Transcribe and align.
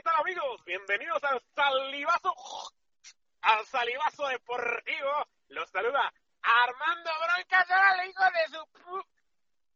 ¿qué 0.00 0.04
tal 0.04 0.20
amigos? 0.22 0.64
Bienvenidos 0.64 1.22
al 1.24 1.42
Salivazo, 1.54 2.32
al 3.42 3.66
Salivazo 3.66 4.28
Deportivo. 4.28 5.10
Los 5.48 5.68
saluda 5.68 6.10
Armando 6.40 7.10
Broncas, 7.20 7.66
el 7.68 8.08
hijo 8.08 8.22
de 8.24 8.56
su... 8.56 9.04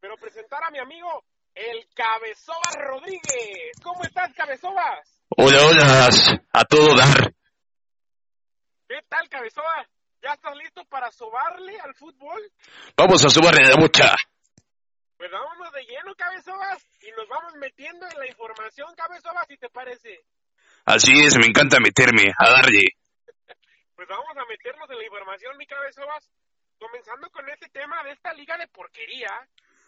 Pero 0.01 0.17
presentar 0.17 0.65
a 0.65 0.71
mi 0.71 0.79
amigo, 0.79 1.25
el 1.55 1.87
Cabezobas 1.95 2.75
Rodríguez. 2.75 3.77
¿Cómo 3.83 4.03
estás, 4.03 4.33
Cabezobas? 4.33 5.21
Hola, 5.37 5.59
hola, 5.67 6.09
a 6.55 6.65
todo 6.65 6.97
dar. 6.97 7.35
¿Qué 8.89 9.03
tal, 9.07 9.29
Cabezobas? 9.29 9.87
¿Ya 10.23 10.33
estás 10.33 10.57
listo 10.57 10.87
para 10.87 11.13
sobarle 11.13 11.79
al 11.81 11.95
fútbol? 11.95 12.51
Vamos 12.97 13.23
a 13.27 13.29
sobarle 13.29 13.69
de 13.69 13.77
mucha. 13.77 14.17
Pues 15.17 15.31
vámonos 15.31 15.73
de 15.73 15.85
lleno, 15.85 16.15
cabezobas, 16.17 16.85
y 17.01 17.11
nos 17.13 17.29
vamos 17.29 17.55
metiendo 17.55 18.07
en 18.07 18.19
la 18.19 18.27
información, 18.27 18.95
cabezobas, 18.97 19.47
si 19.47 19.57
te 19.57 19.71
parece. 19.71 20.25
Así 20.85 21.13
es, 21.25 21.39
me 21.39 21.47
encanta 21.47 21.79
meterme, 21.81 22.33
a 22.37 22.51
darle. 22.51 22.85
pues 23.95 24.09
vamos 24.09 24.37
a 24.37 24.45
meternos 24.47 24.91
en 24.91 24.99
la 24.99 25.05
información, 25.05 25.57
mi 25.57 25.67
cabezobas, 25.67 26.31
comenzando 26.79 27.31
con 27.31 27.49
este 27.49 27.69
tema 27.69 28.03
de 28.03 28.13
esta 28.13 28.33
liga 28.33 28.59
de 28.59 28.67
porquería, 28.69 29.31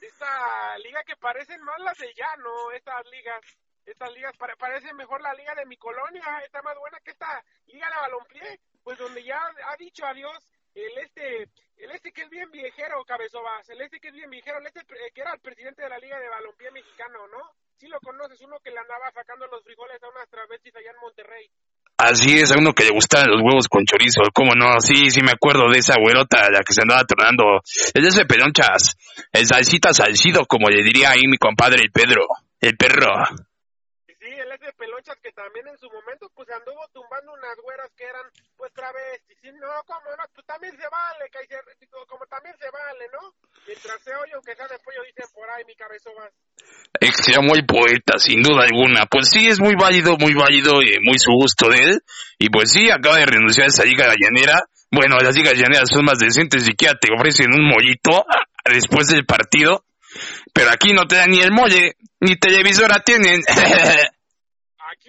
de 0.00 0.06
esta 0.06 0.78
liga 0.78 1.02
que 1.04 1.16
parecen 1.16 1.60
más 1.62 1.78
las 1.80 1.98
de 1.98 2.12
llano, 2.14 2.70
estas 2.72 3.04
ligas, 3.10 3.40
estas 3.84 4.12
ligas, 4.12 4.32
parece 4.58 4.94
mejor 4.94 5.20
la 5.22 5.34
liga 5.34 5.54
de 5.54 5.66
mi 5.66 5.76
colonia, 5.76 6.22
está 6.44 6.62
más 6.62 6.78
buena 6.78 6.98
que 7.00 7.10
esta 7.10 7.44
liga 7.66 7.88
de 7.88 7.96
balompié, 7.96 8.60
pues 8.82 8.98
donde 8.98 9.24
ya 9.24 9.40
ha 9.42 9.76
dicho 9.76 10.06
adiós 10.06 10.38
el 10.76 10.98
este 10.98 11.48
el 11.78 11.90
este 11.90 12.12
que 12.12 12.22
es 12.22 12.30
bien 12.30 12.50
viejero, 12.50 13.04
Cabezobas, 13.04 13.68
el 13.68 13.80
este 13.80 14.00
que 14.00 14.08
es 14.08 14.14
bien 14.14 14.30
viejero, 14.30 14.58
el 14.58 14.66
este 14.66 14.80
que 14.84 15.20
era 15.20 15.32
el 15.32 15.40
presidente 15.40 15.82
de 15.82 15.88
la 15.88 15.98
Liga 15.98 16.18
de 16.18 16.28
Balompié 16.28 16.70
Mexicano, 16.70 17.26
¿no? 17.28 17.52
Sí 17.76 17.88
lo 17.88 18.00
conoces, 18.00 18.40
uno 18.40 18.56
que 18.62 18.70
le 18.70 18.78
andaba 18.78 19.10
sacando 19.12 19.46
los 19.48 19.62
frijoles 19.62 20.02
a 20.02 20.08
unas 20.08 20.28
travestis 20.28 20.74
allá 20.76 20.90
en 20.92 21.00
Monterrey. 21.00 21.50
Así 21.98 22.38
es, 22.38 22.52
a 22.52 22.58
uno 22.58 22.72
que 22.72 22.84
le 22.84 22.90
gustaban 22.90 23.30
los 23.30 23.40
huevos 23.40 23.68
con 23.68 23.84
chorizo, 23.84 24.20
¿cómo 24.32 24.52
no? 24.54 24.80
Sí, 24.80 25.10
sí 25.10 25.22
me 25.22 25.32
acuerdo 25.32 25.68
de 25.70 25.78
esa 25.78 25.94
güerota, 26.00 26.50
la 26.50 26.60
que 26.60 26.72
se 26.72 26.82
andaba 26.82 27.04
tornando. 27.04 27.60
Es 27.64 28.02
de 28.02 28.08
ese 28.08 28.26
pelonchas, 28.26 28.96
el 29.32 29.46
salsita 29.46 29.92
salcido, 29.92 30.44
como 30.44 30.68
le 30.68 30.82
diría 30.82 31.10
ahí 31.10 31.24
mi 31.26 31.38
compadre 31.38 31.82
el 31.82 31.90
Pedro, 31.90 32.28
el 32.60 32.76
perro 32.76 33.12
de 34.60 34.72
pelonchas 34.72 35.16
que 35.22 35.32
también 35.32 35.66
en 35.68 35.78
su 35.78 35.90
momento 35.90 36.30
pues 36.34 36.48
anduvo 36.50 36.86
tumbando 36.92 37.32
unas 37.32 37.56
güeras 37.62 37.90
que 37.96 38.04
eran 38.04 38.26
pues 38.56 38.72
travestis. 38.72 39.38
Y 39.42 39.52
no, 39.52 39.68
como 39.86 40.08
no, 40.10 40.24
pues 40.34 40.46
también 40.46 40.72
se 40.76 40.88
vale, 40.88 41.24
como 42.08 42.26
también 42.26 42.54
se 42.58 42.70
vale, 42.70 43.04
¿no? 43.12 43.34
Mientras 43.66 44.02
se 44.02 44.14
oye, 44.14 44.32
aunque 44.34 44.54
sea 44.54 44.68
de 44.68 44.78
pollo, 44.78 45.02
dicen 45.04 45.26
por 45.34 45.48
ahí 45.50 45.64
mi 45.66 45.74
cabeza 45.74 46.10
más. 46.16 46.30
Es 47.00 47.10
que 47.16 47.22
sea 47.32 47.40
muy 47.40 47.62
poeta, 47.62 48.18
sin 48.18 48.42
duda 48.42 48.64
alguna. 48.64 49.06
Pues 49.06 49.28
sí, 49.30 49.46
es 49.46 49.60
muy 49.60 49.74
válido, 49.74 50.16
muy 50.16 50.34
válido 50.34 50.82
y 50.82 50.96
muy 51.02 51.18
su 51.18 51.32
gusto 51.32 51.68
de 51.68 51.78
él. 51.78 52.00
Y 52.38 52.48
pues 52.48 52.70
sí, 52.70 52.90
acaba 52.90 53.16
de 53.18 53.26
renunciar 53.26 53.66
a 53.66 53.68
esa 53.68 53.84
liga 53.84 54.06
llanera. 54.16 54.62
Bueno, 54.90 55.18
las 55.18 55.36
ligas 55.36 55.54
llaneras 55.54 55.88
son 55.92 56.04
más 56.04 56.18
decentes, 56.18 56.64
siquiera 56.64 56.94
te 56.98 57.12
ofrecen 57.12 57.52
un 57.52 57.68
mollito 57.68 58.24
después 58.64 59.08
del 59.08 59.26
partido. 59.26 59.84
Pero 60.52 60.70
aquí 60.70 60.92
no 60.92 61.06
te 61.06 61.16
dan 61.16 61.30
ni 61.30 61.40
el 61.40 61.52
molle, 61.52 61.96
ni 62.20 62.36
televisora 62.38 63.00
tienen. 63.00 63.42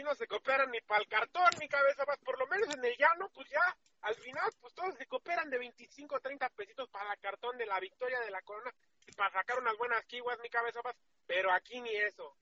no 0.07 0.15
se 0.15 0.27
cooperan 0.27 0.71
ni 0.71 0.79
para 0.81 1.01
el 1.01 1.07
cartón, 1.07 1.49
ni 1.59 1.67
cabeza 1.67 2.05
más, 2.07 2.17
por 2.19 2.39
lo 2.39 2.47
menos 2.47 2.73
en 2.73 2.83
el 2.83 2.95
llano, 2.97 3.29
pues 3.33 3.47
ya, 3.49 3.75
al 4.01 4.15
final, 4.15 4.49
pues 4.61 4.73
todos 4.73 4.95
se 4.97 5.05
cooperan 5.05 5.49
de 5.49 5.59
25 5.59 6.19
30 6.19 6.49
pesitos 6.55 6.89
para 6.89 7.13
el 7.13 7.19
cartón 7.19 7.57
de 7.57 7.65
la 7.65 7.79
victoria 7.79 8.19
de 8.21 8.31
la 8.31 8.41
corona, 8.41 8.71
y 9.05 9.11
para 9.11 9.31
sacar 9.31 9.59
unas 9.59 9.77
buenas 9.77 10.05
kiwas, 10.05 10.39
mi 10.41 10.49
cabeza 10.49 10.79
más, 10.83 10.95
pero 11.27 11.51
aquí 11.51 11.81
ni 11.81 11.93
eso. 11.95 12.37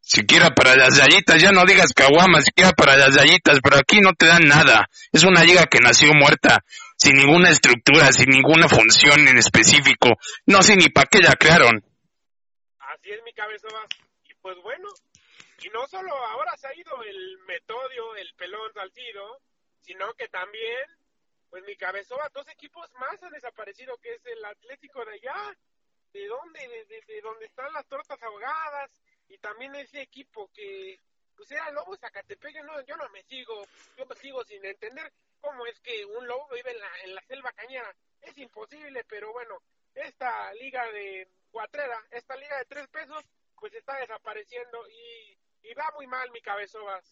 Siquiera 0.00 0.50
para 0.54 0.76
las 0.76 0.96
gallitas, 0.98 1.42
ya 1.42 1.50
no 1.50 1.64
digas 1.66 1.92
caguamas, 1.92 2.44
siquiera 2.44 2.70
para 2.72 2.96
las 2.96 3.16
gallitas, 3.16 3.58
pero 3.60 3.76
aquí 3.76 4.00
no 4.00 4.14
te 4.14 4.26
dan 4.26 4.44
nada. 4.46 4.88
Es 5.10 5.24
una 5.24 5.42
liga 5.42 5.64
que 5.64 5.80
nació 5.80 6.14
muerta, 6.14 6.64
sin 6.96 7.14
ninguna 7.14 7.50
estructura, 7.50 8.12
sin 8.12 8.30
ninguna 8.30 8.68
función 8.68 9.26
en 9.26 9.36
específico. 9.36 10.10
No 10.46 10.62
sé 10.62 10.76
ni 10.76 10.88
para 10.90 11.08
qué 11.10 11.18
la 11.18 11.34
crearon. 11.34 11.82
Así 12.78 13.10
es 13.10 13.20
mi 13.24 13.32
cabeza 13.32 13.66
más. 13.72 13.88
Y 14.28 14.34
pues 14.34 14.56
bueno, 14.62 14.88
y 15.66 15.70
no 15.70 15.84
solo 15.88 16.14
ahora 16.14 16.56
se 16.56 16.68
ha 16.68 16.74
ido 16.76 17.02
el 17.02 17.38
Metodio, 17.40 18.14
el 18.14 18.32
Pelón 18.34 18.72
Salcido, 18.72 19.40
sino 19.80 20.14
que 20.14 20.28
también, 20.28 20.84
pues 21.50 21.64
mi 21.64 21.76
cabezoba, 21.76 22.28
dos 22.32 22.48
equipos 22.50 22.88
más 22.92 23.20
han 23.20 23.32
desaparecido, 23.32 23.98
que 23.98 24.14
es 24.14 24.24
el 24.26 24.44
Atlético 24.44 25.04
de 25.04 25.14
allá, 25.14 25.56
de 26.12 26.28
dónde, 26.28 26.60
de, 26.68 27.00
de, 27.00 27.20
donde 27.20 27.46
están 27.46 27.72
las 27.72 27.84
tortas 27.86 28.22
ahogadas, 28.22 28.92
y 29.28 29.38
también 29.38 29.74
ese 29.74 30.02
equipo 30.02 30.48
que, 30.54 31.00
pues 31.34 31.50
era 31.50 31.72
Lobo 31.72 31.96
Zacatepec, 31.96 32.62
no, 32.62 32.80
yo 32.82 32.96
no 32.96 33.08
me 33.08 33.24
sigo, 33.24 33.66
yo 33.96 34.06
me 34.06 34.14
sigo 34.14 34.44
sin 34.44 34.64
entender 34.64 35.12
cómo 35.40 35.66
es 35.66 35.80
que 35.80 36.04
un 36.04 36.28
lobo 36.28 36.48
vive 36.54 36.70
en 36.70 36.78
la, 36.78 36.90
en 37.02 37.14
la 37.16 37.22
selva 37.22 37.50
cañera, 37.52 37.92
es 38.20 38.38
imposible, 38.38 39.02
pero 39.08 39.32
bueno, 39.32 39.60
esta 39.96 40.54
liga 40.54 40.88
de 40.92 41.28
cuatrera, 41.50 42.00
esta 42.12 42.36
liga 42.36 42.56
de 42.58 42.66
tres 42.66 42.86
pesos, 42.86 43.24
pues 43.58 43.74
está 43.74 43.96
desapareciendo 43.96 44.86
y 44.88 45.35
y 45.62 45.74
va 45.74 45.84
muy 45.96 46.06
mal 46.06 46.30
mi 46.32 46.40
cabezobas. 46.40 47.04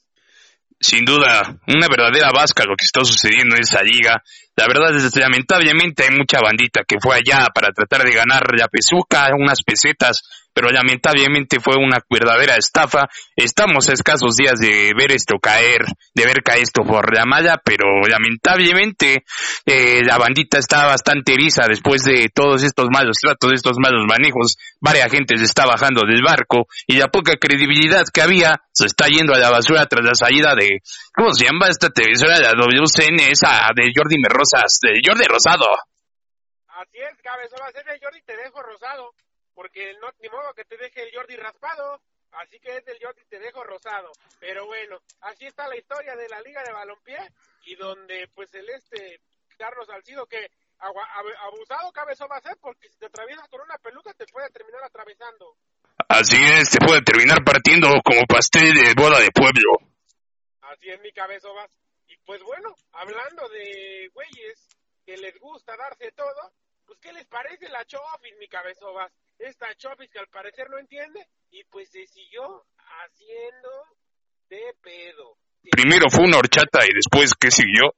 Sin 0.80 1.04
duda, 1.04 1.56
una 1.68 1.88
verdadera 1.88 2.30
vasca 2.34 2.64
lo 2.64 2.76
que 2.76 2.84
está 2.84 3.04
sucediendo 3.04 3.54
en 3.54 3.62
esa 3.62 3.82
liga. 3.82 4.22
La 4.56 4.66
verdad 4.66 4.94
es 4.94 5.12
que 5.12 5.20
lamentablemente 5.20 6.04
hay 6.04 6.16
mucha 6.16 6.40
bandita 6.40 6.82
que 6.86 6.96
fue 7.00 7.16
allá 7.16 7.48
para 7.54 7.72
tratar 7.72 8.04
de 8.04 8.12
ganar 8.12 8.42
la 8.58 8.68
pesuca, 8.68 9.28
unas 9.38 9.62
pesetas, 9.62 10.22
pero 10.54 10.70
lamentablemente 10.70 11.58
fue 11.60 11.74
una 11.76 11.98
verdadera 12.08 12.54
estafa. 12.56 13.08
Estamos 13.34 13.88
a 13.88 13.92
escasos 13.92 14.36
días 14.36 14.58
de 14.58 14.92
ver 14.96 15.12
esto 15.12 15.36
caer, 15.42 15.84
de 16.14 16.24
ver 16.24 16.42
caer 16.42 16.62
esto 16.62 16.82
por 16.84 17.14
la 17.14 17.24
malla, 17.26 17.60
pero 17.62 17.84
lamentablemente 18.08 19.24
eh, 19.66 20.00
la 20.04 20.16
bandita 20.16 20.58
está 20.58 20.86
bastante 20.86 21.34
eriza 21.34 21.66
después 21.68 22.04
de 22.04 22.28
todos 22.32 22.62
estos 22.62 22.86
malos 22.90 23.16
tratos, 23.20 23.52
estos 23.52 23.76
malos 23.78 24.04
manejos. 24.08 24.56
Varias 24.80 25.10
gente 25.10 25.36
se 25.36 25.44
está 25.44 25.66
bajando 25.66 26.02
del 26.06 26.22
barco 26.22 26.68
y 26.86 26.96
la 26.96 27.08
poca 27.08 27.34
credibilidad 27.34 28.04
que 28.12 28.22
había 28.22 28.62
se 28.72 28.86
está 28.86 29.06
yendo 29.08 29.34
a 29.34 29.38
la 29.38 29.50
basura 29.50 29.86
tras 29.86 30.04
la 30.04 30.14
salida 30.14 30.54
de, 30.54 30.78
¿cómo 31.12 31.32
se 31.32 31.46
llama 31.46 31.68
esta 31.68 31.90
televisora? 31.90 32.38
La 32.38 32.52
WCN, 32.52 33.20
esa 33.30 33.70
de 33.74 33.90
Jordi 33.94 34.16
Merrosas, 34.22 34.78
de 34.82 35.00
Jordi 35.04 35.24
Rosado. 35.24 35.66
Así 36.68 36.98
es, 36.98 37.20
cabezón, 37.22 37.58
es 37.68 37.84
de 37.84 37.98
Jordi 38.00 38.20
Te 38.22 38.36
Dejo 38.36 38.62
Rosado 38.62 39.10
porque 39.54 39.94
no, 40.00 40.10
ni 40.20 40.28
modo 40.28 40.52
que 40.54 40.64
te 40.64 40.76
deje 40.76 41.02
el 41.02 41.14
Jordi 41.14 41.36
raspado, 41.36 42.00
así 42.32 42.58
que 42.60 42.76
es 42.76 42.84
del 42.84 42.98
Jordi 43.00 43.24
te 43.28 43.38
dejo 43.38 43.62
rosado. 43.64 44.10
Pero 44.40 44.66
bueno, 44.66 44.98
así 45.20 45.46
está 45.46 45.68
la 45.68 45.76
historia 45.76 46.16
de 46.16 46.28
la 46.28 46.40
Liga 46.40 46.62
de 46.62 46.72
Balompié 46.72 47.18
y 47.64 47.76
donde 47.76 48.28
pues 48.34 48.52
el 48.54 48.68
este 48.68 49.20
Carlos 49.56 49.86
Salcido 49.86 50.26
que 50.26 50.50
abusado 50.78 51.92
cabezón 51.92 52.28
va 52.30 52.36
a 52.36 52.42
ser 52.42 52.56
porque 52.60 52.88
si 52.88 52.98
te 52.98 53.06
atraviesas 53.06 53.48
con 53.48 53.60
una 53.60 53.78
peluca 53.78 54.12
te 54.14 54.26
puede 54.26 54.50
terminar 54.50 54.82
atravesando. 54.84 55.56
Así 56.08 56.36
es, 56.36 56.70
te 56.70 56.84
puede 56.84 57.00
terminar 57.02 57.38
partiendo 57.44 57.88
como 58.04 58.26
pastel 58.26 58.74
de 58.74 58.94
boda 58.94 59.20
de 59.20 59.30
pueblo. 59.30 59.78
Así 60.60 60.90
es 60.90 61.00
mi 61.00 61.12
cabeza 61.12 61.48
vas. 61.50 61.70
Y 62.08 62.16
pues 62.26 62.42
bueno, 62.42 62.74
hablando 62.92 63.48
de 63.48 64.10
güeyes 64.12 64.68
que 65.06 65.16
les 65.16 65.38
gusta 65.38 65.76
darse 65.76 66.12
todo, 66.12 66.52
pues 66.86 66.98
¿qué 67.00 67.12
les 67.12 67.26
parece 67.26 67.68
la 67.68 67.84
Chofis, 67.84 68.36
mi 68.38 68.48
cabeza 68.48 68.86
vas? 68.86 69.12
Esta 69.38 69.74
Chopis 69.74 70.10
que 70.10 70.18
al 70.18 70.28
parecer 70.28 70.68
no 70.70 70.78
entiende 70.78 71.26
y 71.50 71.64
pues 71.64 71.90
se 71.90 72.06
siguió 72.06 72.64
haciendo 72.76 73.70
de 74.48 74.74
pedo. 74.82 75.38
Primero 75.70 76.10
fue 76.10 76.24
una 76.24 76.38
horchata 76.38 76.80
y 76.84 76.94
después, 76.94 77.32
¿qué 77.38 77.50
siguió? 77.50 77.94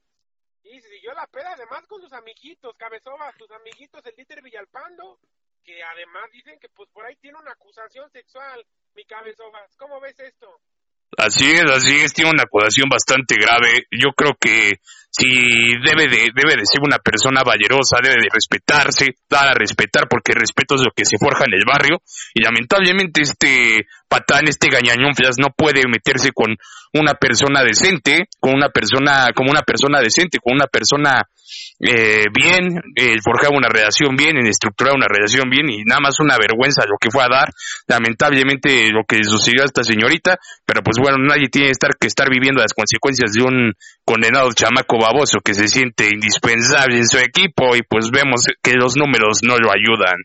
Y 0.62 0.80
siguió 0.80 1.12
la 1.14 1.26
peda 1.26 1.52
además 1.52 1.86
con 1.86 2.00
sus 2.00 2.12
amiguitos, 2.12 2.76
cabezobas, 2.76 3.34
sus 3.36 3.50
amiguitos, 3.50 4.04
el 4.06 4.14
Dieter 4.14 4.42
Villalpando, 4.42 5.19
que 5.64 5.82
además 5.82 6.30
dicen 6.32 6.58
que 6.60 6.69
pues 6.69 6.88
por 6.91 7.04
ahí 7.04 7.16
tiene 7.16 7.38
una 7.38 7.53
acusación 7.53 8.10
sexual, 8.10 8.64
mi 8.94 9.04
cabezobas. 9.04 9.74
¿Cómo 9.76 10.00
ves 10.00 10.18
esto? 10.20 10.60
Así 11.16 11.47
es, 11.50 11.62
así 11.70 11.97
es, 11.97 12.12
tiene 12.12 12.30
una 12.30 12.44
acusación 12.44 12.88
bastante 12.88 13.36
grave. 13.36 13.86
Yo 13.91 14.10
creo 14.14 14.36
que 14.38 14.80
si 15.16 15.24
debe 15.80 16.08
de, 16.12 16.28
debe 16.34 16.60
de 16.60 16.68
ser 16.68 16.82
una 16.84 16.98
persona 16.98 17.41
valerosa, 17.42 17.97
debe 18.03 18.20
de 18.20 18.28
respetarse, 18.30 19.16
dar 19.30 19.48
a 19.48 19.54
respetar, 19.54 20.08
porque 20.10 20.32
el 20.32 20.41
respeto 20.41 20.74
es 20.74 20.82
lo 20.82 20.92
que 20.94 21.06
se 21.06 21.16
forja 21.16 21.44
en 21.47 21.54
el 21.54 21.64
barrio, 21.64 22.03
y 22.34 22.42
lamentablemente 22.42 23.22
este 23.22 23.86
patán, 24.08 24.47
este 24.47 24.68
gañañón 24.68 25.12
no 25.38 25.48
puede 25.56 25.88
meterse 25.88 26.32
con 26.32 26.54
una 26.92 27.14
persona 27.14 27.62
decente, 27.62 28.28
con 28.38 28.54
una 28.54 28.68
persona, 28.68 29.28
como 29.34 29.50
una 29.50 29.62
persona 29.62 30.00
decente, 30.00 30.38
con 30.38 30.54
una 30.54 30.66
persona 30.66 31.22
eh, 31.78 32.24
bien, 32.32 32.80
eh, 32.96 33.16
forjar 33.22 33.52
una 33.52 33.68
relación 33.68 34.16
bien, 34.16 34.38
en 34.38 34.46
estructurar 34.46 34.94
una 34.94 35.06
relación 35.08 35.50
bien, 35.50 35.68
y 35.68 35.84
nada 35.84 36.00
más 36.00 36.20
una 36.20 36.36
vergüenza 36.38 36.86
lo 36.86 36.96
que 36.98 37.10
fue 37.10 37.22
a 37.22 37.28
dar, 37.28 37.48
lamentablemente 37.86 38.88
lo 38.90 39.04
que 39.04 39.22
sucedió 39.22 39.62
a 39.62 39.66
esta 39.66 39.84
señorita, 39.84 40.38
pero 40.64 40.82
pues 40.82 40.96
bueno, 40.98 41.18
nadie 41.18 41.48
tiene 41.48 41.68
que 41.68 41.72
estar, 41.72 41.90
que 41.98 42.06
estar 42.06 42.30
viviendo 42.30 42.62
las 42.62 42.72
consecuencias 42.72 43.32
de 43.32 43.42
un 43.42 43.72
condenado 44.04 44.48
chamaco 44.52 44.98
baboso 44.98 45.40
que 45.44 45.54
se 45.54 45.68
siente 45.68 46.08
indispensable 46.08 46.98
en 46.98 47.06
su 47.06 47.18
equipo, 47.18 47.76
y 47.76 47.82
pues 47.82 48.10
vemos 48.10 48.46
que 48.62 48.74
los 48.74 48.96
números 48.96 49.40
no 49.42 49.58
lo 49.58 49.70
ayudan. 49.70 50.16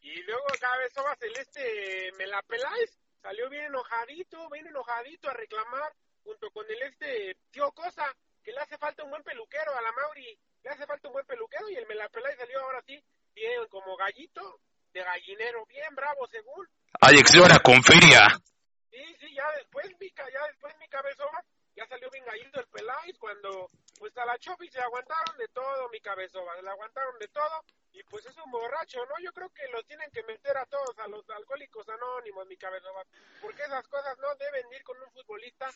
Y 0.00 0.22
luego 0.22 0.46
cada 0.60 0.78
vez 0.78 0.92
Celeste, 1.18 2.12
me 2.16 2.26
la 2.26 2.40
peláis, 2.42 2.96
salió 3.20 3.50
bien 3.50 3.64
enojadito, 3.66 4.48
bien 4.50 4.66
enojadito 4.66 5.28
a 5.28 5.34
reclamar 5.34 5.92
junto 6.22 6.50
con 6.50 6.64
el 6.70 6.80
este 6.82 7.36
tío 7.50 7.70
Cosa, 7.72 8.04
que 8.42 8.52
le 8.52 8.60
hace 8.60 8.78
falta 8.78 9.04
un 9.04 9.10
buen 9.10 9.22
peluquero 9.22 9.76
a 9.76 9.82
la 9.82 9.92
Mauri, 9.92 10.38
le 10.62 10.70
hace 10.70 10.86
falta 10.86 11.08
un 11.08 11.14
buen 11.14 11.26
peluquero 11.26 11.68
y 11.70 11.76
el 11.76 11.86
Melapelay 11.86 12.36
salió 12.36 12.60
ahora 12.60 12.82
sí, 12.86 13.02
bien 13.34 13.66
como 13.68 13.96
gallito, 13.96 14.60
de 14.92 15.02
gallinero, 15.02 15.64
bien 15.66 15.94
bravo 15.94 16.26
según. 16.28 16.68
Alex 17.00 17.34
Lora 17.36 17.58
con 17.60 17.82
feria. 17.82 18.26
Sí, 18.90 19.04
sí, 19.20 19.34
ya 19.34 19.46
después 19.56 19.86
mi, 20.00 20.08
ya 20.10 20.46
después 20.48 20.74
mi 20.78 20.88
cabezón 20.88 21.28
ya 21.76 21.86
salió 21.86 22.10
bien 22.10 22.24
gallito 22.24 22.60
el 22.60 22.66
Peláez 22.66 23.16
cuando 23.18 23.70
pues 23.98 24.16
a 24.18 24.24
la 24.24 24.36
Chopi 24.38 24.68
se 24.68 24.80
aguantaron 24.80 25.36
de 25.38 25.48
todo 25.48 25.88
mi 25.90 26.00
cabezón, 26.00 26.44
le 26.62 26.70
aguantaron 26.70 27.18
de 27.18 27.28
todo 27.28 27.64
y 27.92 28.02
pues 28.04 28.26
es 28.26 28.36
un 28.44 28.50
borracho, 28.50 28.98
¿no? 29.06 29.14
Yo 29.22 29.32
creo 29.32 29.48
que 29.50 29.66
los 29.72 29.86
tienen 29.86 30.10
que 30.10 30.22
meter 30.24 30.56
a 30.56 30.66
todos, 30.66 30.98
a 30.98 31.08
los 31.08 31.28
alcohólicos 31.30 31.88
anónimos, 31.88 32.46
mi 32.46 32.56
cabezón, 32.56 32.92
porque 33.40 33.62
esas 33.62 33.86
cosas 33.88 34.16
no 34.18 34.28
deben 34.36 34.72
ir 34.72 34.82
con 34.82 34.96
un 35.00 35.10
futbolista 35.12 35.70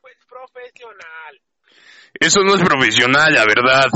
pues 0.00 0.16
profesional. 0.26 1.40
Eso 2.18 2.40
no 2.42 2.54
es 2.54 2.62
profesional, 2.62 3.32
la 3.32 3.44
verdad 3.44 3.88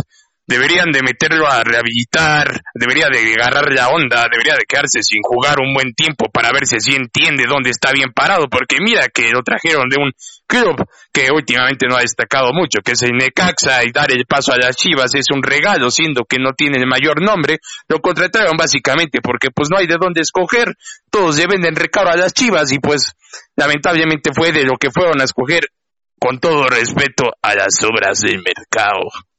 deberían 0.47 0.91
de 0.91 1.03
meterlo 1.03 1.47
a 1.47 1.63
rehabilitar, 1.63 2.61
debería 2.75 3.07
de 3.07 3.35
agarrar 3.35 3.73
la 3.73 3.89
onda, 3.89 4.27
debería 4.31 4.55
de 4.55 4.65
quedarse 4.69 5.03
sin 5.03 5.23
jugar 5.23 5.61
un 5.61 5.73
buen 5.73 5.95
tiempo 5.95 6.27
para 6.33 6.51
ver 6.53 6.67
si 6.67 6.77
entiende 6.95 7.45
dónde 7.49 7.71
está 7.71 7.93
bien 7.93 8.13
parado, 8.13 8.49
porque 8.49 8.77
mira 8.81 9.09
que 9.09 9.31
lo 9.31 9.43
trajeron 9.43 9.89
de 9.89 9.97
un 10.03 10.13
club 10.47 10.85
que 11.13 11.29
últimamente 11.33 11.87
no 11.87 11.97
ha 11.97 12.01
destacado 12.01 12.53
mucho, 12.53 12.81
que 12.85 12.93
es 12.93 13.03
el 13.03 13.13
Necaxa, 13.13 13.85
y 13.85 13.93
dar 13.93 14.11
el 14.11 14.27
paso 14.27 14.53
a 14.53 14.59
las 14.59 14.77
Chivas 14.77 15.15
es 15.15 15.27
un 15.33 15.43
regalo, 15.43 15.91
siendo 15.91 16.25
que 16.25 16.39
no 16.39 16.53
tiene 16.53 16.79
el 16.79 16.89
mayor 16.89 17.23
nombre, 17.23 17.59
lo 17.89 18.01
contrataron 18.01 18.57
básicamente 18.57 19.21
porque 19.23 19.51
pues 19.55 19.69
no 19.71 19.79
hay 19.79 19.87
de 19.87 19.97
dónde 20.01 20.21
escoger, 20.21 20.75
todos 21.11 21.37
le 21.37 21.47
venden 21.47 21.77
recaro 21.77 22.11
a 22.11 22.17
las 22.17 22.33
Chivas 22.33 22.73
y 22.73 22.81
pues 22.81 23.13
lamentablemente 23.57 24.31
fue 24.35 24.51
de 24.53 24.65
lo 24.65 24.77
que 24.79 24.91
fueron 24.91 25.21
a 25.21 25.25
escoger 25.25 25.63
con 26.19 26.39
todo 26.39 26.67
respeto 26.69 27.25
a 27.41 27.55
las 27.55 27.75
obras 27.83 28.21
del 28.21 28.43
mercado. 28.43 29.30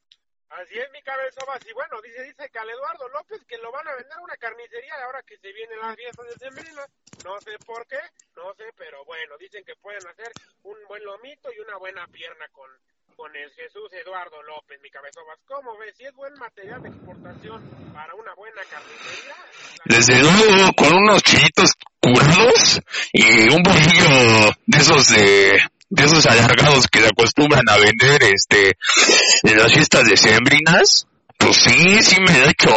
Así 0.71 0.79
es 0.79 0.91
mi 0.93 1.01
cabeza 1.01 1.43
más. 1.45 1.59
Y 1.67 1.73
bueno, 1.73 1.99
dice, 2.01 2.23
dice 2.23 2.47
que 2.47 2.59
al 2.59 2.69
Eduardo 2.69 3.09
López 3.09 3.43
que 3.43 3.57
lo 3.57 3.73
van 3.73 3.85
a 3.89 3.95
vender 3.95 4.13
a 4.15 4.23
una 4.23 4.37
carnicería 4.37 4.95
ahora 5.03 5.21
que 5.27 5.35
se 5.35 5.51
vienen 5.51 5.77
las 5.79 5.97
fiestas 5.97 6.25
de 6.27 6.35
Sembrina. 6.39 6.87
No 7.25 7.35
sé 7.41 7.59
por 7.65 7.85
qué, 7.87 7.99
no 8.37 8.53
sé, 8.55 8.71
pero 8.77 9.03
bueno, 9.03 9.35
dicen 9.37 9.65
que 9.65 9.75
pueden 9.75 10.07
hacer 10.07 10.31
un 10.63 10.77
buen 10.87 11.03
lomito 11.03 11.51
y 11.51 11.59
una 11.59 11.75
buena 11.75 12.07
pierna 12.07 12.47
con, 12.53 12.71
con 13.17 13.35
el 13.35 13.51
Jesús 13.51 13.91
Eduardo 13.91 14.41
López, 14.43 14.79
mi 14.81 14.89
cabeza 14.89 15.19
más. 15.27 15.39
¿Cómo 15.43 15.77
ves? 15.77 15.93
Si 15.97 16.05
es 16.05 16.13
buen 16.15 16.33
material 16.39 16.81
de 16.81 16.87
exportación 16.87 17.91
para 17.91 18.15
una 18.15 18.33
buena 18.35 18.61
carnicería. 18.63 19.35
Desde 19.83 20.23
luego, 20.23 20.71
con 20.71 20.93
unos 20.93 21.21
chilitos 21.21 21.73
curados 21.99 22.79
y 23.11 23.53
un 23.53 23.61
poquillo 23.61 24.55
de 24.67 24.77
esos 24.77 25.09
de 25.09 25.59
de 25.91 26.05
esos 26.05 26.25
alargados 26.25 26.87
que 26.87 26.99
se 26.99 27.09
acostumbran 27.09 27.67
a 27.67 27.75
vender 27.75 28.23
este 28.23 28.77
en 29.43 29.57
las 29.57 29.73
fiestas 29.73 30.07
de 30.07 30.15
sembrinas, 30.15 31.05
pues 31.37 31.57
sí, 31.57 32.01
sí 32.01 32.15
me 32.21 32.31
he 32.31 32.49
hecho. 32.49 32.71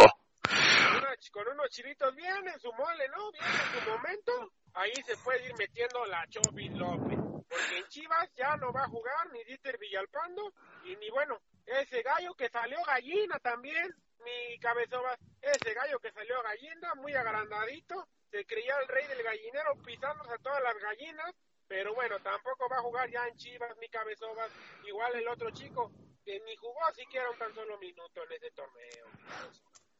Con 1.30 1.48
unos 1.48 1.68
chilitos 1.70 2.14
bien 2.14 2.46
en 2.46 2.60
su 2.60 2.72
mole, 2.72 3.08
¿no? 3.08 3.30
Bien 3.32 3.44
en 3.44 3.80
su 3.80 3.90
momento. 3.90 4.32
Ahí 4.74 4.92
se 5.06 5.16
puede 5.18 5.46
ir 5.46 5.54
metiendo 5.58 6.04
la 6.06 6.26
Chopi 6.28 6.68
López. 6.70 7.18
Porque 7.48 7.78
en 7.78 7.84
Chivas 7.88 8.30
ya 8.36 8.56
no 8.56 8.72
va 8.72 8.84
a 8.84 8.88
jugar 8.88 9.30
ni 9.32 9.42
Dieter 9.44 9.78
Villalpando. 9.78 10.52
Y 10.84 10.96
ni 10.96 11.10
bueno, 11.10 11.38
ese 11.66 12.02
gallo 12.02 12.34
que 12.34 12.48
salió 12.50 12.78
gallina 12.84 13.38
también. 13.40 13.94
Mi 14.24 14.58
cabezón 14.58 15.02
ese 15.42 15.74
gallo 15.74 15.98
que 15.98 16.12
salió 16.12 16.36
gallina, 16.42 16.94
muy 16.96 17.14
agrandadito. 17.14 18.08
Se 18.30 18.44
creía 18.46 18.74
el 18.82 18.88
rey 18.88 19.06
del 19.06 19.22
gallinero 19.22 19.74
pisándose 19.84 20.34
a 20.34 20.38
todas 20.38 20.62
las 20.62 20.74
gallinas 20.78 21.34
pero 21.68 21.94
bueno, 21.94 22.16
tampoco 22.20 22.68
va 22.68 22.78
a 22.78 22.82
jugar 22.82 23.10
ya 23.10 23.26
en 23.26 23.36
Chivas 23.36 23.76
ni 23.80 23.88
Cabezobas, 23.88 24.50
igual 24.86 25.14
el 25.14 25.28
otro 25.28 25.50
chico, 25.50 25.90
que 26.24 26.38
ni 26.40 26.56
jugó 26.56 26.80
siquiera 26.94 27.30
un 27.30 27.38
tan 27.38 27.54
solo 27.54 27.78
minuto 27.78 28.22
en 28.24 28.32
ese 28.32 28.50
torneo. 28.52 29.06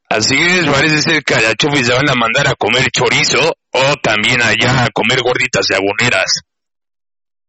Así 0.09 0.37
es, 0.37 0.67
parece 0.67 1.03
ser 1.03 1.25
que 1.25 1.35
a 1.35 1.41
la 1.41 1.55
se 1.57 1.93
van 1.93 2.09
a 2.09 2.15
mandar 2.15 2.47
a 2.49 2.55
comer 2.55 2.91
chorizo 2.91 3.41
o 3.73 3.95
también 4.03 4.41
allá 4.43 4.85
a 4.85 4.91
comer 4.93 5.21
gorditas 5.23 5.67
agoneras. 5.73 6.41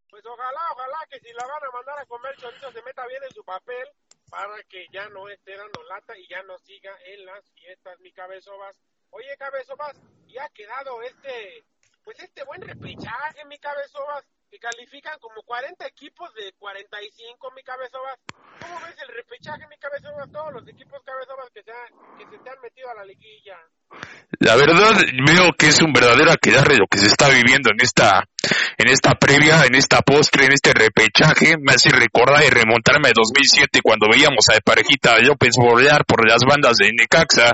Pues 0.10 0.26
ojalá, 0.26 0.62
ojalá 0.74 0.98
que 1.10 1.20
si 1.20 1.32
la 1.34 1.46
van 1.46 1.64
a 1.64 1.72
mandar 1.72 2.00
a 2.00 2.06
comer 2.06 2.36
chorizo 2.38 2.72
se 2.72 2.82
meta 2.84 3.06
bien 3.08 3.22
en 3.24 3.32
su 3.32 3.44
papel 3.44 3.86
para 4.30 4.64
que 4.70 4.88
ya 4.92 5.08
no 5.10 5.30
esté 5.30 5.56
dando 5.56 5.84
lata 5.84 6.18
y 6.18 6.28
ya 6.28 6.42
no 6.44 6.58
siga 6.60 6.92
en 7.06 7.26
las 7.26 7.44
fiestas, 7.54 8.00
mi 8.00 8.12
cabezobas. 8.12 8.76
Oye, 9.12 9.36
cabezobas, 9.38 9.96
ya 10.28 10.46
ha 10.46 10.50
quedado 10.50 11.02
este 11.04 11.64
pues 12.06 12.20
este 12.20 12.44
buen 12.46 12.62
repechaje, 12.62 13.44
mi 13.50 13.58
cabezobas, 13.58 14.24
que 14.50 14.60
califican 14.60 15.18
como 15.20 15.42
40 15.42 15.88
equipos 15.88 16.32
de 16.36 16.54
45, 16.54 17.52
mi 17.56 17.64
cabezobas. 17.64 18.20
¿Cómo 18.62 18.80
ves 18.86 18.96
el 19.02 19.10
repechaje, 19.10 19.68
mi 19.68 19.78
cabezobas? 19.78 20.32
Todos 20.32 20.54
los 20.54 20.68
equipos 20.70 21.02
cabezobas 21.04 21.50
que 21.50 21.64
se, 21.64 21.74
que 22.18 22.30
se 22.30 22.44
te 22.44 22.50
han 22.50 22.62
metido 22.62 22.90
a 22.92 22.94
la 22.94 23.06
liguilla. 23.06 23.58
La 24.40 24.56
verdad, 24.56 25.02
veo 25.26 25.52
que 25.58 25.68
es 25.68 25.82
un 25.82 25.92
verdadero 25.92 26.32
aquelarre 26.32 26.78
lo 26.78 26.86
que 26.86 27.00
se 27.00 27.08
está 27.08 27.28
viviendo 27.28 27.72
en 27.72 27.82
esta, 27.82 28.24
en 28.78 28.88
esta 28.88 29.12
previa, 29.14 29.64
en 29.66 29.76
esta 29.76 30.02
postre, 30.02 30.46
en 30.46 30.54
este 30.54 30.72
repechaje. 30.74 31.56
Me 31.60 31.74
hace 31.74 31.90
recordar 31.90 32.44
y 32.44 32.50
remontarme 32.50 33.10
a 33.10 33.12
2007 33.16 33.80
cuando 33.84 34.08
veíamos 34.12 34.48
a 34.50 34.60
Parejita 34.62 35.20
López 35.20 35.56
borrear 35.58 36.06
por 36.06 36.28
las 36.28 36.42
bandas 36.48 36.78
de 36.78 36.92
Necaxa. 36.94 37.54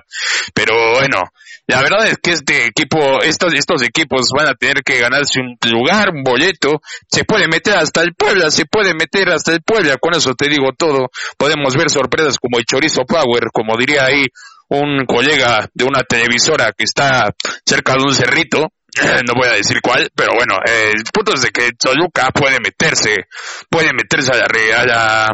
Pero 0.53 0.73
bueno, 0.95 1.23
la 1.67 1.81
verdad 1.81 2.07
es 2.07 2.17
que 2.21 2.31
este 2.31 2.65
equipo, 2.65 3.21
estos, 3.21 3.53
estos 3.53 3.81
equipos 3.83 4.29
van 4.35 4.49
a 4.49 4.55
tener 4.55 4.83
que 4.83 4.99
ganarse 4.99 5.39
un 5.39 5.57
lugar, 5.71 6.09
un 6.13 6.23
boleto. 6.23 6.81
Se 7.07 7.23
puede 7.23 7.47
meter 7.47 7.75
hasta 7.75 8.01
el 8.01 8.13
Puebla, 8.13 8.51
se 8.51 8.65
puede 8.65 8.93
meter 8.93 9.29
hasta 9.29 9.53
el 9.53 9.61
Puebla. 9.61 9.97
Con 9.97 10.13
eso 10.13 10.33
te 10.33 10.49
digo 10.49 10.69
todo. 10.77 11.09
Podemos 11.38 11.75
ver 11.75 11.89
sorpresas 11.89 12.38
como 12.39 12.57
el 12.57 12.65
Chorizo 12.65 13.03
Power, 13.05 13.51
como 13.53 13.77
diría 13.77 14.05
ahí 14.05 14.25
un 14.67 15.05
colega 15.05 15.69
de 15.73 15.83
una 15.85 16.01
televisora 16.03 16.71
que 16.71 16.85
está 16.85 17.33
cerca 17.65 17.93
de 17.93 18.03
un 18.03 18.13
cerrito. 18.13 18.71
no 19.27 19.33
voy 19.35 19.47
a 19.47 19.53
decir 19.53 19.79
cuál, 19.81 20.09
pero 20.15 20.33
bueno, 20.33 20.55
el 20.65 21.03
punto 21.13 21.33
es 21.33 21.41
de 21.41 21.49
que 21.49 21.71
Toluca 21.79 22.29
puede 22.31 22.59
meterse, 22.59 23.27
puede 23.69 23.93
meterse 23.93 24.31
a 24.33 24.38
la, 24.38 24.47
a 24.77 24.85
la, 24.85 25.27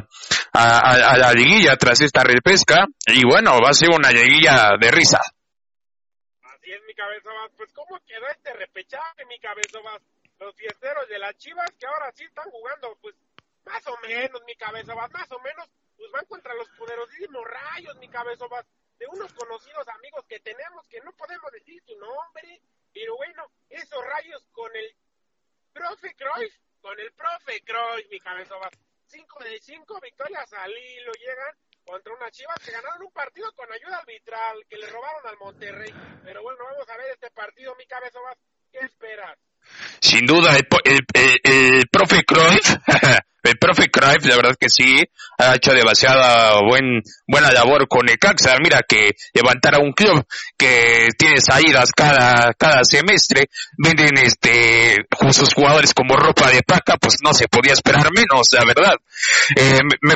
a, 0.54 1.18
la 1.18 1.33
liguilla 1.33 1.75
tras 1.75 2.01
esta 2.01 2.24
repesca 2.24 2.86
y 3.07 3.24
bueno, 3.25 3.59
va 3.63 3.69
a 3.69 3.74
ser 3.74 3.89
una 3.89 4.12
liguilla 4.12 4.71
de 4.80 4.92
risa 4.92 5.19
cabeza 6.98 7.30
más. 7.30 7.51
Pues 7.56 7.71
cómo 7.74 8.00
quedó 8.06 8.27
este 8.27 8.54
repechaje, 8.54 9.25
mi 9.25 9.39
cabeza 9.39 9.80
más. 9.81 10.01
Los 10.39 10.56
fiesteros 10.56 11.07
de 11.07 11.19
las 11.19 11.38
Chivas 11.38 11.69
que 11.80 11.86
ahora 11.86 12.12
sí 12.13 12.24
están 12.25 12.50
jugando, 12.50 12.97
pues 13.02 13.16
más 13.66 13.85
o 13.87 13.97
menos, 14.02 14.42
mi 14.45 14.56
cabeza 14.56 14.95
más, 14.95 15.11
más 15.11 15.31
o 15.31 15.40
menos, 15.40 15.69
pues 15.95 16.11
van 16.11 16.26
contra 16.26 16.54
los 16.56 16.69
poderosísimos 16.78 17.44
rayos, 17.45 17.95
mi 17.97 18.07
cabeza 18.07 18.45
más, 18.49 18.66
de 18.97 19.06
unos 19.14 19.31
conocidos 19.33 19.87
amigos 19.87 20.26
que 20.28 20.40
tenemos 20.40 20.87
que 20.90 21.02
no 21.02 21.11
podemos 21.14 21.52
decir 21.52 21.81
su 21.85 21.95
nombre, 21.97 22.61
pero 22.99 23.16
bueno, 23.16 23.44
esos 23.69 24.04
rayos 24.04 24.44
con 24.51 24.75
el 24.75 24.95
profe 25.71 26.16
Cruyff, 26.16 26.54
con 26.81 26.99
el 26.99 27.11
profe 27.13 27.61
Cruyff, 27.61 28.09
mi 28.09 28.19
cabeza 28.19 28.57
más. 28.57 28.71
Cinco 29.06 29.44
de 29.44 29.59
cinco 29.61 29.99
victorias 30.01 30.51
al 30.54 30.71
hilo 30.71 31.11
llegan 31.13 31.56
contra 31.85 32.13
unas 32.13 32.31
Chivas 32.31 32.57
que 32.59 32.71
ganaron 32.71 33.04
un 33.04 33.11
partido 33.13 33.51
con 33.54 33.71
ayuda 33.71 33.99
arbitral, 33.99 34.57
que 34.68 34.77
le 34.77 34.87
robaron 34.87 35.27
al 35.27 35.37
Monterrey. 35.37 35.94
Pero 36.23 36.42
bueno, 36.42 36.59
vamos 36.63 36.89
a 36.89 36.97
ver 36.97 37.11
este 37.13 37.30
partido, 37.31 37.75
mi 37.75 37.85
cabeza 37.85 38.19
más. 38.21 38.35
¿Qué 38.71 38.80
esperas? 38.80 39.37
Sin 40.01 40.25
duda, 40.25 40.57
el, 40.57 41.06
el, 41.44 41.87
profe 41.89 42.23
Cruyff, 42.25 42.75
el 43.47 43.57
profe 43.57 43.89
Cruyff, 43.89 44.25
la 44.25 44.35
verdad 44.35 44.56
que 44.59 44.69
sí, 44.69 45.04
ha 45.37 45.56
hecho 45.56 45.73
demasiada 45.73 46.61
buen, 46.61 47.01
buena 47.27 47.51
labor 47.51 47.87
con 47.87 48.06
Necaxa. 48.06 48.56
Mira 48.61 48.81
que 48.87 49.11
levantar 49.33 49.75
a 49.75 49.80
un 49.80 49.94
club 49.94 50.25
que 50.57 51.09
tiene 51.18 51.39
salidas 51.39 51.92
cada, 51.92 52.54
cada 52.54 52.83
semestre, 52.83 53.49
venden 53.77 54.18
este, 54.18 54.95
sus 55.31 55.54
jugadores 55.54 55.94
como 55.94 56.16
ropa 56.16 56.49
de 56.51 56.63
paca, 56.63 56.97
pues 56.97 57.18
no 57.23 57.33
se 57.33 57.47
podía 57.47 57.73
esperar 57.73 58.07
menos, 58.13 58.47
la 58.51 58.66
verdad. 58.66 58.95
Eh, 59.56 59.80
me, 60.01 60.13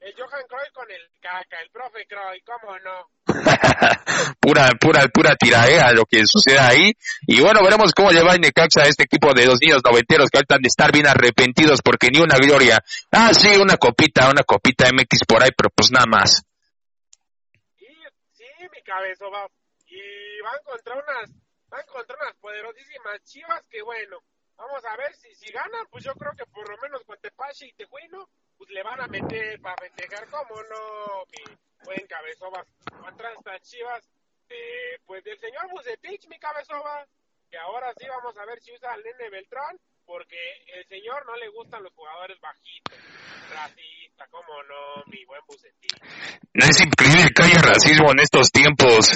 el 0.00 0.14
Johan 0.18 0.42
Cruyff 0.48 0.72
con 0.74 0.90
el 0.90 1.00
caca, 1.20 1.60
el 1.62 1.70
profe 1.70 2.06
Cruyff, 2.06 2.44
¿cómo 2.44 2.78
no? 2.80 3.08
pura, 4.40 4.70
pura, 4.80 5.08
pura 5.08 5.36
tiraera 5.36 5.92
lo 5.92 6.04
que 6.04 6.26
sucede 6.26 6.58
ahí. 6.58 6.92
Y 7.26 7.40
bueno, 7.40 7.60
veremos 7.62 7.92
cómo 7.92 8.10
lleva 8.10 8.36
Necaxa 8.36 8.82
a 8.82 8.88
este 8.88 9.04
equipo 9.04 9.32
de 9.34 9.46
los 9.46 9.58
niños 9.60 9.82
noventeros 9.84 10.30
que 10.30 10.38
ahorita 10.38 10.56
de 10.60 10.68
estar 10.68 10.92
bien 10.92 11.06
arrepentidos 11.06 11.80
porque 11.82 12.08
ni 12.10 12.20
una 12.20 12.36
gloria. 12.36 12.82
Ah, 13.10 13.32
sí, 13.34 13.56
una 13.56 13.76
copita, 13.76 14.30
una 14.30 14.42
copita 14.42 14.86
MX 14.92 15.26
por 15.26 15.42
ahí, 15.42 15.50
pero 15.56 15.70
pues 15.74 15.90
nada 15.90 16.06
más. 16.06 16.42
Sí, 17.78 17.86
sí, 18.32 18.44
mi 18.72 18.82
cabeza 18.82 19.26
va. 19.26 19.46
Y 19.86 20.40
van 20.42 20.60
contra 20.64 20.94
unas, 20.94 21.30
van 21.68 21.82
contra 21.86 22.16
unas 22.20 22.34
poderosísimas 22.40 23.22
chivas 23.24 23.62
que 23.70 23.82
bueno, 23.82 24.18
Vamos 24.56 24.84
a 24.84 24.96
ver 24.96 25.14
si, 25.16 25.34
si 25.34 25.52
ganan, 25.52 25.86
pues 25.90 26.04
yo 26.04 26.14
creo 26.14 26.32
que 26.36 26.46
por 26.46 26.68
lo 26.68 26.76
menos 26.78 27.02
con 27.04 27.18
Tepache 27.18 27.66
y 27.66 27.72
Tejuino, 27.72 28.28
pues 28.64 28.74
le 28.74 28.82
van 28.82 29.00
a 29.00 29.06
meter 29.08 29.60
para 29.60 29.76
festejar, 29.76 30.26
¿cómo 30.30 30.56
no? 30.62 31.24
Mi 31.28 31.54
buen 31.84 32.06
cabezobas. 32.06 32.66
Contra 32.98 33.32
estas 33.32 33.60
chivas, 33.62 34.00
eh, 34.48 34.98
pues 35.04 35.22
del 35.24 35.38
señor 35.38 35.68
Bucetich, 35.70 36.26
mi 36.28 36.38
cabezobas, 36.38 37.06
que 37.50 37.58
sí 38.00 38.08
vamos 38.08 38.36
a 38.38 38.44
ver 38.46 38.60
si 38.60 38.72
usa 38.72 38.92
al 38.92 39.02
nene 39.02 39.30
Beltrán, 39.30 39.76
porque 40.06 40.38
el 40.74 40.86
señor 40.88 41.26
no 41.26 41.36
le 41.36 41.48
gustan 41.50 41.82
los 41.82 41.92
jugadores 41.92 42.40
bajitos. 42.40 42.96
Racista, 43.52 44.26
cómo 44.30 44.62
no, 44.62 45.04
mi 45.12 45.24
buen 45.26 45.42
Bucetín. 45.46 46.00
No 46.54 46.64
es 46.64 46.80
increíble 46.80 47.30
que 47.34 47.42
haya 47.42 47.60
racismo 47.60 48.12
en 48.12 48.20
estos 48.20 48.50
tiempos. 48.50 49.12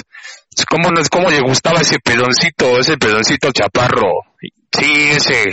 ¿Cómo, 0.69 0.91
no, 0.91 1.01
cómo 1.09 1.29
le 1.31 1.41
gustaba 1.41 1.81
ese 1.81 1.97
pedoncito, 1.99 2.77
ese 2.77 2.97
pedoncito 2.97 3.51
chaparro? 3.51 4.29
Sí, 4.71 5.09
ese, 5.11 5.43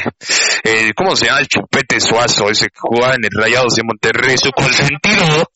eh, 0.65 0.93
¿cómo 0.95 1.17
se 1.17 1.27
llama? 1.27 1.41
El 1.41 1.49
Chupete 1.49 2.01
Suazo, 2.01 2.51
ese 2.51 2.67
que 2.69 2.79
jugaba 2.79 3.15
en 3.15 3.25
el 3.25 3.31
Rayados 3.33 3.75
de 3.75 3.83
Monterrey, 3.83 4.37
su 4.37 4.51
consentido. 4.53 5.49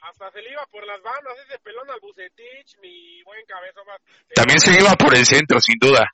Hasta 0.00 0.30
se 0.30 0.42
le 0.42 0.50
iba 0.52 0.66
por 0.70 0.86
las 0.86 1.00
bandas 1.02 1.32
ese 1.46 1.58
pelón 1.60 1.88
al 1.90 2.00
Bucetich, 2.00 2.76
mi 2.82 3.22
buen 3.22 3.44
cabezón. 3.46 3.84
También 4.34 4.60
se 4.60 4.74
iba 4.74 4.94
por 4.96 5.16
el 5.16 5.24
centro, 5.24 5.60
sin 5.60 5.78
duda. 5.80 6.12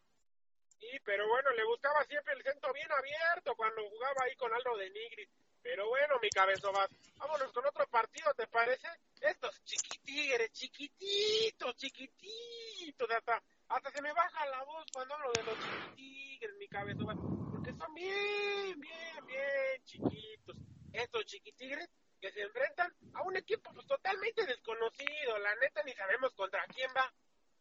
Sí, 0.79 0.87
pero 1.05 1.27
bueno, 1.29 1.51
le 1.57 1.65
buscaba 1.65 2.05
siempre 2.05 2.35
el 2.35 2.43
centro 2.43 2.73
bien 2.73 2.89
abierto 2.93 3.55
cuando 3.57 3.83
jugaba 3.91 4.23
ahí 4.25 4.37
con 4.37 4.53
Aldo 4.53 4.77
de 4.79 4.91
Nigris. 4.91 5.29
Pero 5.67 5.89
bueno, 5.89 6.15
mi 6.23 6.31
cabezón, 6.31 6.73
vámonos 7.17 7.53
con 7.53 7.67
otro 7.67 7.89
partido, 7.89 8.33
¿te 8.35 8.47
parece? 8.47 8.87
Estos 9.21 9.65
chiquitigres, 9.65 10.53
chiquititos, 10.53 11.75
chiquititos, 11.75 13.11
hasta, 13.11 13.43
hasta 13.71 13.91
se 13.91 14.01
me 14.01 14.13
baja 14.13 14.47
la 14.47 14.63
voz 14.63 14.87
cuando 14.93 15.15
hablo 15.15 15.33
de 15.33 15.43
los 15.43 15.59
chiquitigres, 15.59 16.57
mi 16.57 16.69
cabezón, 16.69 17.51
porque 17.51 17.73
son 17.73 17.93
bien, 17.95 18.79
bien, 18.79 19.27
bien 19.27 19.85
chiquitos. 19.85 20.57
Estos 20.93 21.27
chiquitigres 21.27 21.91
que 22.21 22.31
se 22.31 22.43
enfrentan 22.43 22.95
a 23.15 23.23
un 23.23 23.37
equipo 23.37 23.73
pues, 23.75 23.89
totalmente 23.89 24.47
desconocido, 24.47 25.37
la 25.39 25.53
neta 25.57 25.83
ni 25.83 25.95
sabemos 25.95 26.33
contra 26.35 26.65
quién 26.69 26.93
va. 26.97 27.13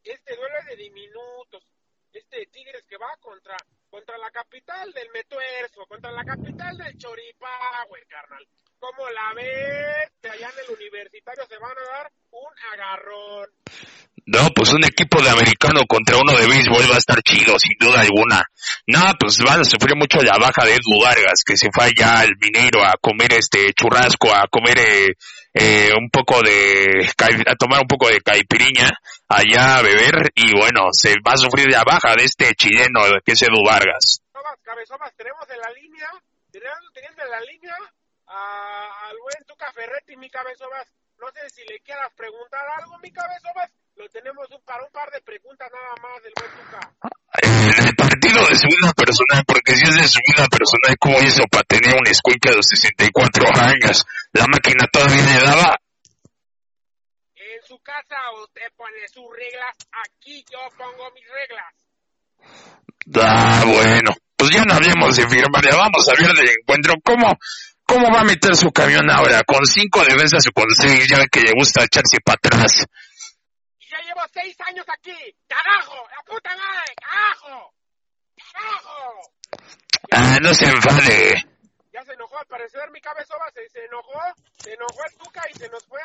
Este 0.03 0.35
duelo 0.35 0.59
es 0.59 0.65
de 0.67 0.75
diminutos. 0.75 1.67
Este 2.13 2.45
Tigres 2.45 2.85
que 2.85 2.97
va 2.97 3.17
contra 3.17 3.57
contra 3.95 4.17
la 4.17 4.29
capital 4.29 4.91
del 4.91 5.07
Metuerzo, 5.13 5.85
contra 5.87 6.11
la 6.11 6.25
capital 6.25 6.75
del 6.75 6.97
Choripahue, 6.97 8.03
carnal. 8.09 8.45
¿Cómo 8.77 9.09
la 9.09 9.33
ves? 9.33 10.11
Allá 10.29 10.51
en 10.51 10.65
el 10.67 10.75
universitario 10.75 11.45
se 11.47 11.57
van 11.57 11.71
a 11.71 11.95
dar 11.95 12.11
un 12.31 12.53
agarrón. 12.73 13.47
No, 14.25 14.49
pues 14.53 14.73
un 14.73 14.83
equipo 14.83 15.21
de 15.21 15.29
americano 15.29 15.85
contra 15.87 16.17
uno 16.17 16.35
de 16.35 16.45
béisbol 16.45 16.91
va 16.91 16.95
a 16.95 16.97
estar 16.97 17.21
chido, 17.23 17.57
sin 17.57 17.77
duda 17.79 18.01
alguna. 18.01 18.43
No, 18.85 19.13
pues 19.17 19.39
van 19.39 19.61
a 19.61 19.63
sufrir 19.63 19.95
mucho 19.95 20.19
la 20.19 20.37
baja 20.39 20.65
de 20.65 20.73
Edu 20.73 20.99
Vargas, 21.01 21.39
que 21.45 21.55
se 21.55 21.69
fue 21.71 21.85
allá 21.85 22.19
al 22.19 22.35
Mineiro 22.35 22.83
a 22.83 22.95
comer 22.99 23.31
este 23.31 23.71
churrasco, 23.71 24.33
a 24.35 24.47
comer 24.51 24.77
eh, 24.77 25.13
eh, 25.55 25.89
un 25.97 26.09
poco 26.09 26.41
de, 26.43 27.07
a 27.47 27.55
tomar 27.55 27.79
un 27.79 27.88
poco 27.88 28.09
de 28.09 28.19
caipiriña 28.19 28.91
allá 29.29 29.77
a 29.77 29.81
beber 29.81 30.31
y 30.35 30.51
bueno, 30.51 30.91
se 30.91 31.15
va 31.25 31.33
a 31.33 31.38
sufrir 31.38 31.71
la 31.71 31.83
baja 31.85 32.13
de 32.15 32.25
este 32.25 32.53
chileno 32.55 33.00
que 33.24 33.31
es 33.31 33.41
Edu 33.41 33.63
Vargas. 33.65 34.21
Cabezomas, 34.63 35.15
tenemos 35.15 35.47
en 35.50 35.59
la 35.59 35.69
línea, 35.71 36.09
teniendo 36.51 37.24
en 37.24 37.31
la 37.31 37.39
línea 37.39 37.77
al 38.27 39.17
buen 39.21 39.45
Tuca 39.47 39.71
Ferretti, 39.71 40.17
mi 40.17 40.29
Cabezomas. 40.29 40.91
No 41.19 41.27
sé 41.31 41.50
si 41.50 41.62
le 41.71 41.79
quieras 41.79 42.12
preguntar 42.17 42.62
algo, 42.77 42.97
mi 43.00 43.12
Cabezomas 43.12 43.71
lo 43.95 44.09
tenemos 44.09 44.45
un, 44.51 44.61
para 44.65 44.83
un 44.83 44.91
par 44.91 45.09
de 45.11 45.21
preguntas 45.21 45.69
nada 45.71 45.95
más 46.03 46.21
del 46.23 46.33
buen 46.35 46.51
Tuca. 46.51 46.79
El 47.87 47.95
partido 47.95 48.45
de 48.47 48.55
su 48.55 48.67
vida 48.67 48.91
personal, 48.93 49.43
porque 49.47 49.75
si 49.75 49.83
es 49.83 49.95
de 49.95 50.07
su 50.07 50.19
vida 50.27 50.47
personal, 50.47 50.95
¿cómo 50.99 51.19
hizo 51.21 51.43
para 51.49 51.63
tener 51.63 51.93
un 51.95 52.07
escuincle 52.07 52.55
de 52.55 52.63
64 52.63 53.45
años? 53.55 54.05
¿La 54.33 54.47
máquina 54.47 54.87
todavía 54.91 55.23
le 55.23 55.45
daba? 55.45 55.75
En 57.35 57.63
su 57.67 57.79
casa 57.79 58.15
usted 58.43 58.67
pone 58.75 59.07
sus 59.11 59.25
reglas, 59.31 59.75
aquí 60.03 60.43
yo 60.51 60.59
pongo 60.77 61.11
mis 61.11 61.25
reglas. 61.27 61.73
Ah, 63.21 63.63
bueno, 63.65 64.11
pues 64.35 64.51
ya 64.51 64.63
no 64.65 64.73
hablemos 64.73 65.15
de 65.15 65.27
firmar, 65.27 65.63
ya 65.63 65.77
vamos 65.77 66.07
a 66.07 66.21
ver 66.21 66.35
del 66.35 66.49
encuentro. 66.49 66.93
¿Cómo, 67.03 67.37
¿Cómo 67.85 68.11
va 68.11 68.21
a 68.21 68.25
meter 68.25 68.55
su 68.55 68.71
camión 68.71 69.09
ahora? 69.09 69.41
¿Con 69.43 69.65
cinco 69.65 70.03
defensas 70.03 70.45
o 70.47 70.51
con 70.51 70.69
seis? 70.75 71.07
Ya 71.07 71.25
que 71.27 71.41
le 71.41 71.51
gusta 71.57 71.83
echarse 71.83 72.19
para 72.23 72.35
atrás 72.35 72.85
llevo 74.05 74.21
seis 74.31 74.55
años 74.62 74.85
aquí. 74.88 75.35
¡Carajo! 75.47 76.07
¡La 76.09 76.24
puta 76.24 76.55
madre! 76.55 76.93
¡Carajo! 76.95 77.74
¡Carajo! 78.53 79.33
Ah, 80.12 80.38
no 80.41 80.53
se 80.53 80.65
enfade. 80.65 81.43
Ya 81.91 82.03
se 82.03 82.13
enojó, 82.13 82.38
al 82.38 82.47
parecer 82.47 82.91
mi 82.91 83.01
cabezova 83.01 83.50
se, 83.51 83.67
se 83.69 83.85
enojó, 83.85 84.19
se 84.57 84.74
enojó 84.74 85.00
el 85.05 85.17
Tuca 85.17 85.41
y 85.50 85.53
se 85.57 85.69
nos 85.69 85.85
fue. 85.85 86.01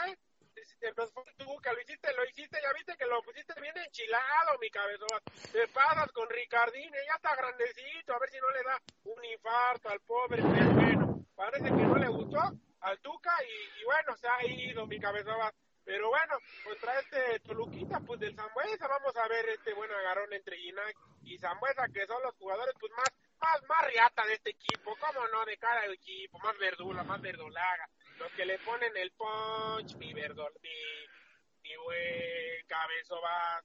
Se 0.78 0.92
nos 0.97 1.12
fue 1.12 1.23
el 1.26 1.35
Tuca, 1.37 1.73
lo 1.73 1.80
hiciste, 1.80 2.12
lo 2.14 2.25
hiciste, 2.25 2.59
ya 2.62 2.73
viste 2.73 2.97
que 2.97 3.07
lo 3.07 3.23
pusiste 3.23 3.52
bien 3.61 3.76
enchilado, 3.76 4.59
mi 4.61 4.71
cabezova. 4.71 5.21
Te 5.52 5.69
pasas 5.69 6.11
con 6.12 6.28
Ricardín, 6.28 6.90
ya 6.92 7.14
está 7.16 7.35
grandecito, 7.37 8.14
a 8.14 8.19
ver 8.19 8.30
si 8.30 8.38
no 8.38 8.50
le 8.50 8.62
da 8.62 8.78
un 9.04 9.25
infarto 9.25 9.88
al 9.90 10.00
pobre, 10.00 10.42
bueno, 10.42 11.25
parece 11.35 11.64
que 11.64 11.71
no 11.71 11.97
le 11.97 12.09
gustó 12.09 12.40
al 12.80 12.99
Tuca 13.00 13.33
y, 13.45 13.80
y 13.80 13.85
bueno, 13.85 14.16
se 14.16 14.28
ha 14.28 14.45
ido 14.47 14.87
mi 14.87 14.99
cabezova 14.99 15.52
pero 15.90 16.09
bueno, 16.09 16.38
contra 16.62 17.00
este 17.00 17.40
Toluquita, 17.40 17.99
pues 18.06 18.20
del 18.20 18.37
Zambuesa, 18.37 18.87
vamos 18.87 19.16
a 19.16 19.26
ver 19.26 19.49
este 19.49 19.75
buen 19.75 19.90
agarrón 19.90 20.32
entre 20.32 20.56
Ginac 20.56 20.97
y 21.25 21.37
Zambuesa, 21.37 21.88
que 21.92 22.06
son 22.06 22.23
los 22.23 22.32
jugadores 22.37 22.76
pues 22.78 22.92
más, 22.92 23.09
más, 23.40 23.61
más 23.68 23.87
riata 23.88 24.25
de 24.25 24.35
este 24.35 24.50
equipo, 24.50 24.94
cómo 25.00 25.26
no, 25.26 25.44
de 25.44 25.59
cada 25.59 25.85
equipo, 25.87 26.38
más 26.38 26.56
verdula, 26.59 27.02
más 27.02 27.20
verdolaga, 27.20 27.88
los 28.20 28.30
que 28.35 28.47
le 28.47 28.56
ponen 28.61 28.97
el 28.97 29.11
punch, 29.11 29.97
mi 29.97 30.14
verdol, 30.14 30.52
mi, 30.62 31.68
mi 31.68 31.76
buen 31.76 32.66
cabezobas. 32.68 33.64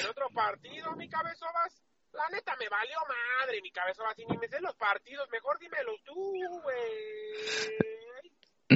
En 0.00 0.06
otro 0.06 0.30
partido, 0.30 0.90
mi 0.96 1.08
cabezobas, 1.08 1.80
la 2.10 2.28
neta 2.30 2.56
me 2.56 2.68
valió 2.68 2.98
madre, 3.38 3.62
mi 3.62 3.70
cabezobas, 3.70 4.18
y 4.18 4.26
ni 4.26 4.36
me 4.36 4.48
sé 4.48 4.60
los 4.60 4.74
partidos, 4.74 5.30
mejor 5.30 5.60
dímelos 5.60 6.02
tú, 6.02 6.60
güey. 6.60 7.91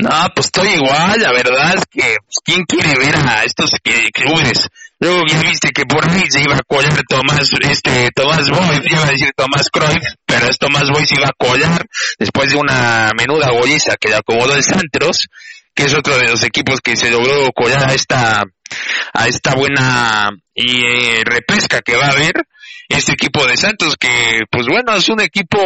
No, 0.02 0.28
pues 0.34 0.46
estoy 0.46 0.68
igual, 0.74 1.20
la 1.20 1.32
verdad 1.32 1.74
es 1.76 1.84
que 1.90 2.16
pues, 2.24 2.36
¿quién 2.44 2.64
quiere 2.64 2.98
ver 2.98 3.16
a 3.16 3.44
estos 3.44 3.70
clubes? 4.12 4.68
Luego 4.98 5.22
ya 5.28 5.40
viste 5.40 5.70
que 5.70 5.84
por 5.84 6.08
ahí 6.08 6.24
se 6.28 6.40
iba 6.40 6.54
a 6.54 6.62
colar 6.66 7.02
Tomás, 7.08 7.50
este, 7.60 8.10
Tomás 8.14 8.48
Boy, 8.50 8.82
iba 8.90 9.02
a 9.02 9.10
decir 9.10 9.30
Tomás 9.36 9.68
Cruyff, 9.70 10.14
pero 10.26 10.48
es 10.48 10.58
Tomás 10.58 10.90
Boy 10.90 11.06
se 11.06 11.16
iba 11.16 11.28
a 11.28 11.32
colar 11.36 11.86
después 12.18 12.50
de 12.50 12.56
una 12.56 13.10
menuda 13.16 13.50
golliza 13.50 13.96
que 13.98 14.08
le 14.08 14.16
acomodó 14.16 14.54
el 14.54 14.62
Santos, 14.62 15.28
que 15.74 15.84
es 15.84 15.94
otro 15.94 16.16
de 16.18 16.28
los 16.28 16.42
equipos 16.44 16.80
que 16.80 16.96
se 16.96 17.10
logró 17.10 17.50
colar 17.52 17.90
a 17.90 17.94
esta, 17.94 18.44
a 19.12 19.28
esta 19.28 19.54
buena 19.54 20.30
y, 20.54 20.84
eh, 20.84 21.22
repesca 21.24 21.80
que 21.80 21.96
va 21.96 22.06
a 22.06 22.12
haber 22.12 22.32
este 22.88 23.12
equipo 23.12 23.44
de 23.46 23.56
Santos 23.56 23.96
que 23.96 24.40
pues 24.50 24.66
bueno 24.66 24.94
es 24.94 25.08
un 25.08 25.20
equipo 25.20 25.58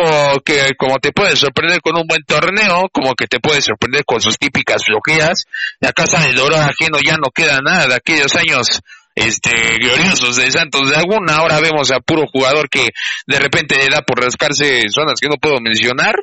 que 0.44 0.74
como 0.76 0.98
te 0.98 1.12
puede 1.12 1.36
sorprender 1.36 1.80
con 1.80 1.96
un 1.96 2.06
buen 2.06 2.24
torneo 2.24 2.88
como 2.92 3.14
que 3.14 3.26
te 3.26 3.40
puede 3.40 3.60
sorprender 3.60 4.04
con 4.04 4.20
sus 4.20 4.38
típicas 4.38 4.84
floqueas 4.84 5.44
la 5.80 5.92
casa 5.92 6.20
del 6.20 6.38
oro 6.38 6.56
ajeno 6.56 6.98
ya 7.04 7.16
no 7.16 7.30
queda 7.30 7.58
nada. 7.62 7.86
De 7.86 7.94
aquellos 7.94 8.34
años 8.36 8.80
este 9.14 9.50
gloriosos 9.80 10.36
de 10.36 10.50
Santos 10.50 10.90
de 10.90 10.96
alguna 10.96 11.36
ahora 11.36 11.60
vemos 11.60 11.90
a 11.90 12.00
puro 12.00 12.26
jugador 12.32 12.68
que 12.68 12.88
de 13.26 13.38
repente 13.38 13.76
le 13.76 13.88
da 13.88 14.02
por 14.02 14.22
rascarse 14.22 14.82
zonas 14.88 15.20
que 15.20 15.28
no 15.28 15.36
puedo 15.36 15.60
mencionar 15.60 16.14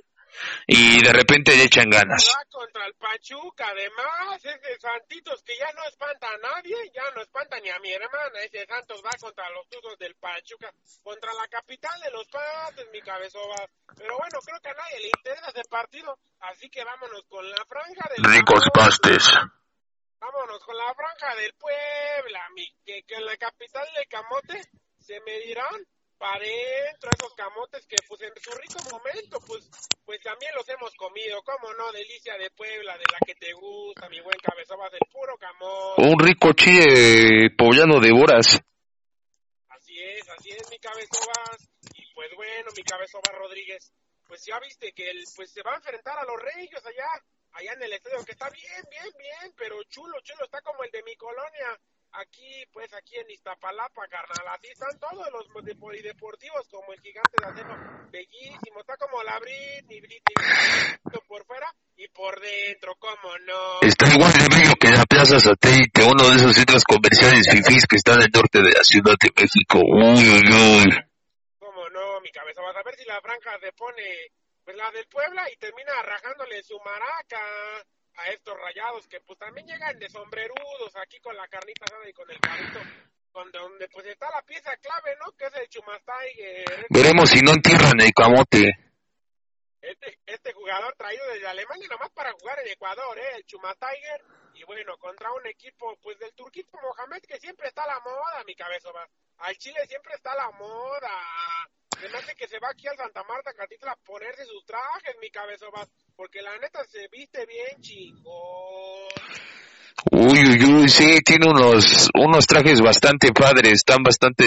y 0.69 1.01
de 1.01 1.13
repente 1.13 1.55
le 1.55 1.63
echan 1.63 1.89
ganas. 1.89 2.27
Va 2.27 2.43
contra 2.51 2.85
el 2.85 2.93
Pachuca, 2.95 3.69
además, 3.69 4.43
ese 4.43 4.77
Santitos 4.79 5.41
que 5.43 5.55
ya 5.57 5.71
no 5.71 5.83
espanta 5.87 6.27
a 6.27 6.37
nadie, 6.37 6.75
ya 6.93 7.09
no 7.15 7.21
espanta 7.21 7.57
ni 7.61 7.69
a 7.69 7.79
mi 7.79 7.93
hermana, 7.93 8.39
ese 8.43 8.65
Santos 8.65 9.01
va 9.03 9.11
contra 9.17 9.49
los 9.51 9.67
tuzos 9.69 9.97
del 9.97 10.13
Pachuca, 10.15 10.69
contra 11.01 11.33
la 11.33 11.47
capital 11.47 11.97
de 12.01 12.11
los 12.11 12.27
pates, 12.27 12.85
mi 12.91 13.01
cabezova. 13.01 13.55
Pero 13.95 14.17
bueno, 14.17 14.39
creo 14.43 14.59
que 14.59 14.69
a 14.69 14.73
nadie 14.73 14.99
le 14.99 15.07
interesa 15.07 15.49
ese 15.49 15.63
partido, 15.69 16.19
así 16.41 16.69
que 16.69 16.83
vámonos 16.83 17.23
con 17.29 17.49
la 17.49 17.63
franja 17.65 18.09
del... 18.13 18.25
Ricos 18.25 18.67
pastes. 18.73 19.33
Vámonos 20.19 20.59
con 20.65 20.75
la 20.75 20.93
franja 20.93 21.33
del 21.35 21.53
Puebla, 21.53 22.41
mi, 22.53 22.67
que, 22.83 23.03
que 23.03 23.15
en 23.15 23.25
la 23.25 23.37
capital 23.37 23.87
de 23.95 24.05
Camote 24.07 24.61
se 24.99 25.21
medirán 25.21 25.87
para 26.17 26.35
adentro 26.35 27.11
esos 27.13 27.33
camotes 27.35 27.85
que 27.85 27.95
pues 28.07 28.21
en 28.21 28.33
su 28.41 28.51
rico 28.57 28.79
momento 28.91 29.39
pues 29.45 29.69
pues 30.05 30.21
también 30.21 30.51
los 30.55 30.67
hemos 30.69 30.93
comido, 30.95 31.41
cómo 31.43 31.73
no, 31.73 31.91
delicia 31.91 32.37
de 32.37 32.49
Puebla, 32.51 32.97
de 32.97 33.03
la 33.11 33.19
que 33.25 33.35
te 33.35 33.53
gusta, 33.53 34.09
mi 34.09 34.21
buen 34.21 34.39
cabezobas 34.39 34.91
del 34.91 35.01
puro 35.11 35.37
camote. 35.37 36.01
Un 36.01 36.19
rico 36.19 36.53
chile 36.53 37.49
poblano 37.57 37.99
de 37.99 38.11
horas. 38.11 38.59
Así 39.67 39.99
es, 40.01 40.29
así 40.29 40.49
es 40.51 40.69
mi 40.71 40.79
cabezobas 40.79 41.69
y 41.93 42.05
pues 42.13 42.29
bueno, 42.35 42.71
mi 42.75 42.83
cabezobas 42.83 43.35
Rodríguez, 43.37 43.91
pues 44.27 44.45
ya 44.45 44.59
viste 44.59 44.93
que 44.93 45.09
él 45.09 45.23
pues 45.35 45.51
se 45.51 45.61
va 45.61 45.73
a 45.73 45.77
enfrentar 45.77 46.17
a 46.17 46.25
los 46.25 46.41
Reyes 46.41 46.85
allá, 46.85 47.07
allá 47.51 47.73
en 47.73 47.83
el 47.83 47.93
estadio 47.93 48.23
que 48.25 48.31
está 48.31 48.49
bien, 48.49 48.83
bien, 48.89 49.11
bien, 49.17 49.53
pero 49.55 49.75
chulo, 49.83 50.19
chulo, 50.21 50.45
está 50.45 50.61
como 50.61 50.83
el 50.83 50.91
de 50.91 51.03
mi 51.03 51.15
colonia 51.15 51.77
aquí, 52.13 52.65
pues 52.71 52.91
aquí 52.93 53.15
en 53.17 53.29
Iztapalapa, 53.29 54.07
carnal, 54.07 54.55
así 54.55 54.67
están 54.67 54.97
todos 54.99 55.27
los 55.31 55.47
polideportivos 55.77 56.67
como 56.69 56.93
el 56.93 56.99
gigante 57.01 57.35
de 57.39 57.47
acero, 57.47 57.75
bellísimo, 58.11 58.79
está 58.79 58.97
como 58.97 59.21
la 59.23 59.39
Britney, 59.39 60.01
Britney, 60.01 60.35
por 61.27 61.45
fuera 61.45 61.67
y 61.95 62.07
por 62.09 62.39
dentro, 62.39 62.95
cómo 62.99 63.37
no. 63.45 63.81
Está 63.81 64.07
igual 64.13 64.31
de 64.33 64.47
bello 64.49 64.75
que 64.79 64.89
la 64.89 65.05
Plaza 65.05 65.39
Satélite, 65.39 66.03
uno 66.03 66.29
de 66.29 66.35
esos 66.35 66.55
centros 66.55 66.83
comerciales 66.83 67.47
fifís 67.49 67.85
que 67.85 67.97
está 67.97 68.13
en 68.13 68.23
el 68.23 68.31
norte 68.33 68.59
de 68.59 68.71
la 68.71 68.83
Ciudad 68.83 69.15
de 69.19 69.31
México, 69.35 69.79
uy, 69.79 70.23
uy, 70.23 70.43
uy. 70.47 70.89
Cómo 71.59 71.89
no, 71.89 72.13
no, 72.13 72.21
mi 72.21 72.31
cabeza, 72.31 72.61
vas 72.61 72.75
a 72.75 72.83
ver 72.83 72.95
si 72.95 73.05
la 73.05 73.21
franja 73.21 73.59
se 73.59 73.71
pone, 73.73 74.31
pues 74.63 74.75
la 74.75 74.91
del 74.91 75.07
Puebla 75.07 75.43
y 75.51 75.57
termina 75.57 76.01
rajándole 76.01 76.63
su 76.63 76.77
maraca 76.79 77.39
a 78.17 78.29
estos 78.29 78.57
rayados 78.57 79.07
que 79.07 79.19
pues 79.21 79.39
también 79.39 79.67
llegan 79.67 79.97
de 79.99 80.09
sombrerudos 80.09 80.95
aquí 80.95 81.19
con 81.19 81.35
la 81.35 81.47
carnita 81.47 81.85
asada 81.85 82.09
y 82.09 82.13
con 82.13 82.29
el 82.29 82.39
carrito 82.39 82.79
donde 83.45 83.87
pues 83.89 84.05
está 84.07 84.29
la 84.31 84.41
pieza 84.41 84.75
clave, 84.77 85.15
¿no? 85.23 85.31
Que 85.33 85.45
es 85.45 85.53
el 85.55 85.69
Tiger. 85.69 86.87
Veremos 86.89 87.29
si 87.29 87.41
no 87.41 87.51
entierran 87.51 87.99
el 88.01 88.11
camote. 88.13 88.71
Este, 89.79 90.19
este 90.25 90.53
jugador 90.53 90.93
traído 90.95 91.23
desde 91.33 91.47
Alemania 91.47 91.87
nomás 91.89 92.09
para 92.11 92.31
jugar 92.33 92.59
en 92.59 92.71
Ecuador, 92.71 93.17
¿eh? 93.19 93.35
El 93.35 93.45
Tiger. 93.45 94.21
Y 94.55 94.63
bueno, 94.63 94.97
contra 94.97 95.31
un 95.33 95.45
equipo 95.45 95.95
pues 96.01 96.17
del 96.17 96.33
Turquito 96.33 96.77
Mohamed 96.81 97.21
que 97.21 97.39
siempre 97.39 97.67
está 97.67 97.83
a 97.83 97.87
la 97.87 97.99
moda, 97.99 98.43
mi 98.45 98.55
cabeza 98.55 98.91
va. 98.91 99.07
Al 99.37 99.55
Chile 99.57 99.85
siempre 99.85 100.15
está 100.15 100.31
a 100.31 100.37
la 100.37 100.51
moda. 100.51 101.11
Hace 101.97 102.35
que 102.35 102.47
se 102.47 102.59
va 102.59 102.69
aquí 102.69 102.87
al 102.87 102.95
Santa 102.95 103.23
Marta 103.23 103.53
Catitla 103.53 103.91
a 103.91 103.95
ponerse 103.95 104.45
sus 104.45 104.63
trajes, 104.65 105.15
mi 105.21 105.29
cabeza. 105.31 105.65
Porque 106.15 106.41
la 106.41 106.55
neta 106.57 106.83
se 106.85 107.07
viste 107.11 107.45
bien 107.45 107.81
chingón. 107.81 109.07
Uy, 110.11 110.39
uy, 110.39 110.63
uy, 110.63 110.89
sí, 110.89 111.19
tiene 111.25 111.49
unos, 111.49 112.09
unos 112.13 112.45
trajes 112.45 112.81
bastante 112.81 113.31
padres, 113.33 113.73
están 113.73 114.03
bastante, 114.03 114.45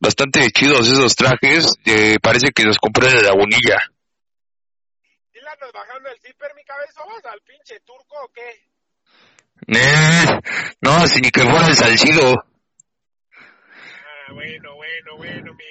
bastante 0.00 0.50
chidos 0.50 0.88
esos 0.88 1.14
trajes, 1.14 1.76
eh, 1.84 2.16
parece 2.20 2.50
que 2.50 2.64
los 2.64 2.78
compré 2.78 3.12
de 3.12 3.22
la 3.22 3.32
bonilla. 3.32 3.78
¿Y 5.34 5.40
la 5.40 5.52
andas 5.52 5.70
bajando 5.72 6.08
el 6.08 6.18
zipper, 6.18 6.54
mi 6.56 6.64
cabeza, 6.64 7.02
vas 7.06 7.24
al 7.26 7.40
pinche 7.42 7.78
turco 7.80 8.16
o 8.24 8.32
qué? 8.32 8.64
Eh, 9.68 10.40
no, 10.80 11.06
si 11.06 11.20
ni 11.20 11.30
que 11.30 11.42
fuera 11.42 11.68
el 11.68 11.76
salcido. 11.76 12.42
Ah, 13.30 14.32
bueno, 14.32 14.74
bueno, 14.76 15.16
bueno, 15.18 15.54
mi, 15.54 15.64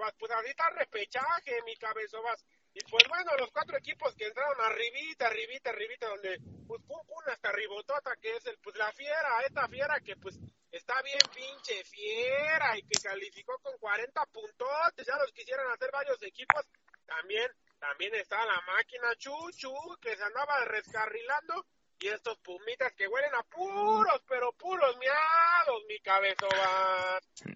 vas, 0.00 0.14
pues 0.18 0.30
ahorita 0.30 0.70
repechaje, 0.70 1.62
mi 1.64 1.76
cabeza 1.76 2.18
vas. 2.20 2.44
Y 2.74 2.80
pues 2.90 3.04
bueno, 3.08 3.30
los 3.38 3.50
cuatro 3.52 3.76
equipos 3.78 4.14
que 4.16 4.26
entraron 4.26 4.60
arribita, 4.60 5.26
arribita, 5.26 5.70
arribita, 5.70 6.08
donde 6.08 6.38
pues 6.66 6.82
pum, 6.82 7.06
pum, 7.06 7.22
hasta 7.26 7.52
ribotota, 7.52 8.16
que 8.20 8.36
es 8.36 8.46
el, 8.46 8.58
pues 8.58 8.76
la 8.76 8.90
fiera, 8.92 9.42
esta 9.46 9.68
fiera 9.68 10.00
que 10.00 10.16
pues 10.16 10.38
está 10.72 11.00
bien 11.02 11.20
pinche 11.32 11.84
fiera 11.84 12.76
y 12.76 12.82
que 12.82 13.00
calificó 13.00 13.58
con 13.60 13.78
40 13.78 14.26
puntos, 14.26 14.68
ya 15.06 15.16
los 15.18 15.32
quisieran 15.32 15.70
hacer 15.70 15.90
varios 15.92 16.20
equipos, 16.22 16.66
también, 17.06 17.48
también 17.78 18.14
está 18.16 18.44
la 18.44 18.60
máquina 18.62 19.14
Chuchu, 19.16 19.72
que 20.00 20.16
se 20.16 20.22
andaba 20.24 20.64
rescarrilando, 20.64 21.66
y 22.04 22.08
estos 22.08 22.36
pumitas 22.44 22.92
que 22.98 23.08
huelen 23.08 23.30
a 23.34 23.42
puros, 23.44 24.20
pero 24.28 24.52
puros 24.58 24.94
miados, 25.00 25.80
mi 25.88 25.98
cabezón. 26.00 26.50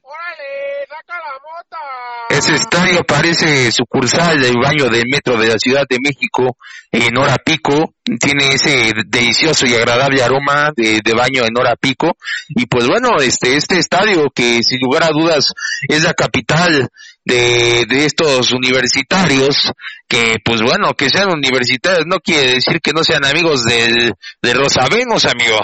¡Órale, 0.00 0.86
saca 0.88 1.18
la 1.18 1.34
mota! 1.34 1.76
Ese 2.30 2.54
estadio 2.54 3.04
parece 3.04 3.70
sucursal 3.70 4.40
del 4.40 4.54
baño 4.56 4.88
del 4.88 5.04
metro 5.06 5.36
de 5.36 5.48
la 5.48 5.58
Ciudad 5.58 5.84
de 5.86 5.98
México 6.00 6.56
en 6.90 7.14
hora 7.18 7.36
pico. 7.44 7.92
Tiene 8.02 8.48
ese 8.54 8.94
delicioso 9.06 9.66
y 9.66 9.74
agradable 9.74 10.22
aroma 10.22 10.70
de, 10.74 11.02
de 11.04 11.12
baño 11.12 11.44
en 11.44 11.58
hora 11.58 11.76
pico. 11.76 12.16
Y 12.48 12.64
pues 12.64 12.88
bueno, 12.88 13.18
este, 13.20 13.54
este 13.54 13.78
estadio 13.78 14.30
que 14.34 14.62
sin 14.62 14.80
lugar 14.80 15.02
a 15.02 15.10
dudas 15.10 15.52
es 15.86 16.04
la 16.04 16.14
capital 16.14 16.88
de, 17.28 17.84
de 17.86 18.06
estos 18.06 18.52
universitarios, 18.52 19.70
que 20.08 20.36
pues 20.42 20.62
bueno, 20.62 20.94
que 20.94 21.10
sean 21.10 21.28
universitarios 21.28 22.06
no 22.06 22.20
quiere 22.20 22.54
decir 22.54 22.80
que 22.80 22.92
no 22.92 23.04
sean 23.04 23.24
amigos 23.24 23.64
del, 23.64 24.14
de 24.40 24.54
Rosavenos, 24.54 25.26
amigo. 25.26 25.60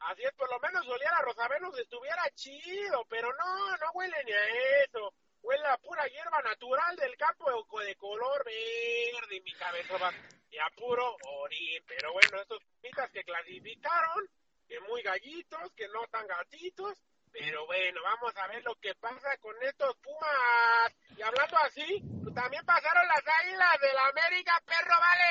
Así 0.00 0.22
es, 0.24 0.32
por 0.36 0.50
lo 0.50 0.58
menos 0.58 0.86
olía 0.88 1.10
a 1.16 1.22
Rosavenos 1.22 1.78
estuviera 1.78 2.22
chido, 2.34 3.06
pero 3.08 3.28
no, 3.30 3.76
no 3.76 3.86
huele 3.94 4.16
ni 4.26 4.32
a 4.32 4.44
eso. 4.84 5.14
Huele 5.40 5.66
a 5.68 5.76
pura 5.76 6.02
hierba 6.08 6.40
natural 6.42 6.96
del 6.96 7.14
campo 7.16 7.44
de 7.84 7.94
color 7.94 8.44
verde, 8.44 9.40
mi 9.44 9.52
cabeza 9.52 9.98
va, 9.98 10.10
y 10.50 10.58
a 10.58 10.66
puro 10.74 11.16
orín. 11.42 11.82
Pero 11.86 12.12
bueno, 12.12 12.40
estos 12.40 12.58
pitas 12.80 13.10
que 13.12 13.22
clasificaron, 13.22 14.26
que 14.66 14.80
muy 14.80 15.02
gallitos, 15.02 15.70
que 15.76 15.86
no 15.88 16.00
tan 16.10 16.26
gatitos, 16.26 16.98
pero 17.36 17.66
bueno, 17.66 18.00
vamos 18.02 18.32
a 18.36 18.46
ver 18.46 18.62
lo 18.64 18.74
que 18.76 18.94
pasa 18.94 19.36
con 19.40 19.54
estos 19.62 19.96
Pumas. 19.96 20.94
Y 21.16 21.22
hablando 21.22 21.56
así, 21.58 22.00
pues 22.22 22.34
también 22.34 22.64
pasaron 22.64 23.06
las 23.08 23.22
águilas 23.42 23.80
del 23.80 23.98
América, 23.98 24.62
perro 24.64 24.94
vale 25.00 25.24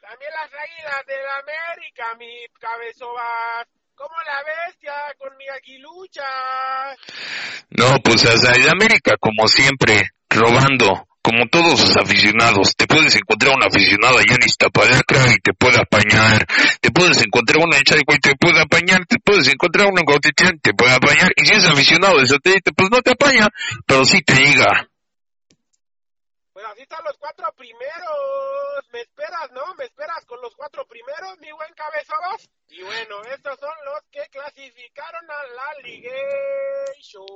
También 0.00 0.32
las 0.32 0.52
águilas 0.52 1.06
del 1.06 1.26
América, 1.42 2.14
mi 2.18 2.46
cabezobas. 2.58 3.68
¿Cómo 3.94 4.14
la 4.26 4.42
bestia 4.42 4.92
con 5.16 5.34
mi 5.36 5.48
aguilucha? 5.48 6.26
No, 7.70 7.98
pues 8.02 8.24
las 8.24 8.68
América, 8.68 9.16
como 9.18 9.46
siempre, 9.48 10.10
robando 10.28 11.06
como 11.26 11.42
todos 11.50 11.74
los 11.74 11.96
aficionados, 11.96 12.76
te 12.76 12.86
puedes 12.86 13.16
encontrar 13.16 13.56
un 13.56 13.64
aficionado 13.64 14.18
allá 14.18 14.38
en 14.38 14.46
Iztapalacra 14.46 15.26
y 15.34 15.42
te 15.42 15.52
puede 15.54 15.82
apañar, 15.82 16.46
te 16.80 16.92
puedes 16.92 17.20
encontrar 17.20 17.66
una 17.66 17.78
hecha 17.78 17.96
y 17.98 18.04
te 18.20 18.36
puede 18.38 18.62
apañar, 18.62 19.04
te 19.06 19.18
puedes 19.18 19.48
encontrar 19.48 19.88
una 19.90 20.02
en 20.06 20.60
te 20.60 20.72
puede 20.72 20.94
apañar, 20.94 21.32
y 21.34 21.44
si 21.44 21.54
es 21.54 21.66
aficionado 21.66 22.20
de 22.20 22.28
satélite, 22.28 22.70
pues 22.70 22.90
no 22.92 23.02
te 23.02 23.10
apaña, 23.10 23.48
pero 23.84 24.04
sí 24.04 24.22
te 24.22 24.34
llega. 24.34 24.88
Pues 26.52 26.64
así 26.70 26.82
están 26.82 27.02
los 27.02 27.18
cuatro 27.18 27.52
primeros, 27.56 28.86
me 28.92 29.00
esperas, 29.00 29.50
¿no? 29.50 29.74
Me 29.74 29.84
esperas 29.84 30.24
con 30.26 30.40
los 30.40 30.54
cuatro 30.54 30.86
primeros, 30.86 31.40
mi 31.40 31.50
buen 31.50 31.74
cabezabas. 31.74 32.48
Y 32.68 32.82
bueno, 32.84 33.20
estos 33.34 33.58
son 33.58 33.74
los 33.84 34.00
que 34.12 34.22
clasificaron 34.30 35.28
a 35.28 35.42
la 35.58 35.74
Ligation 35.82 37.26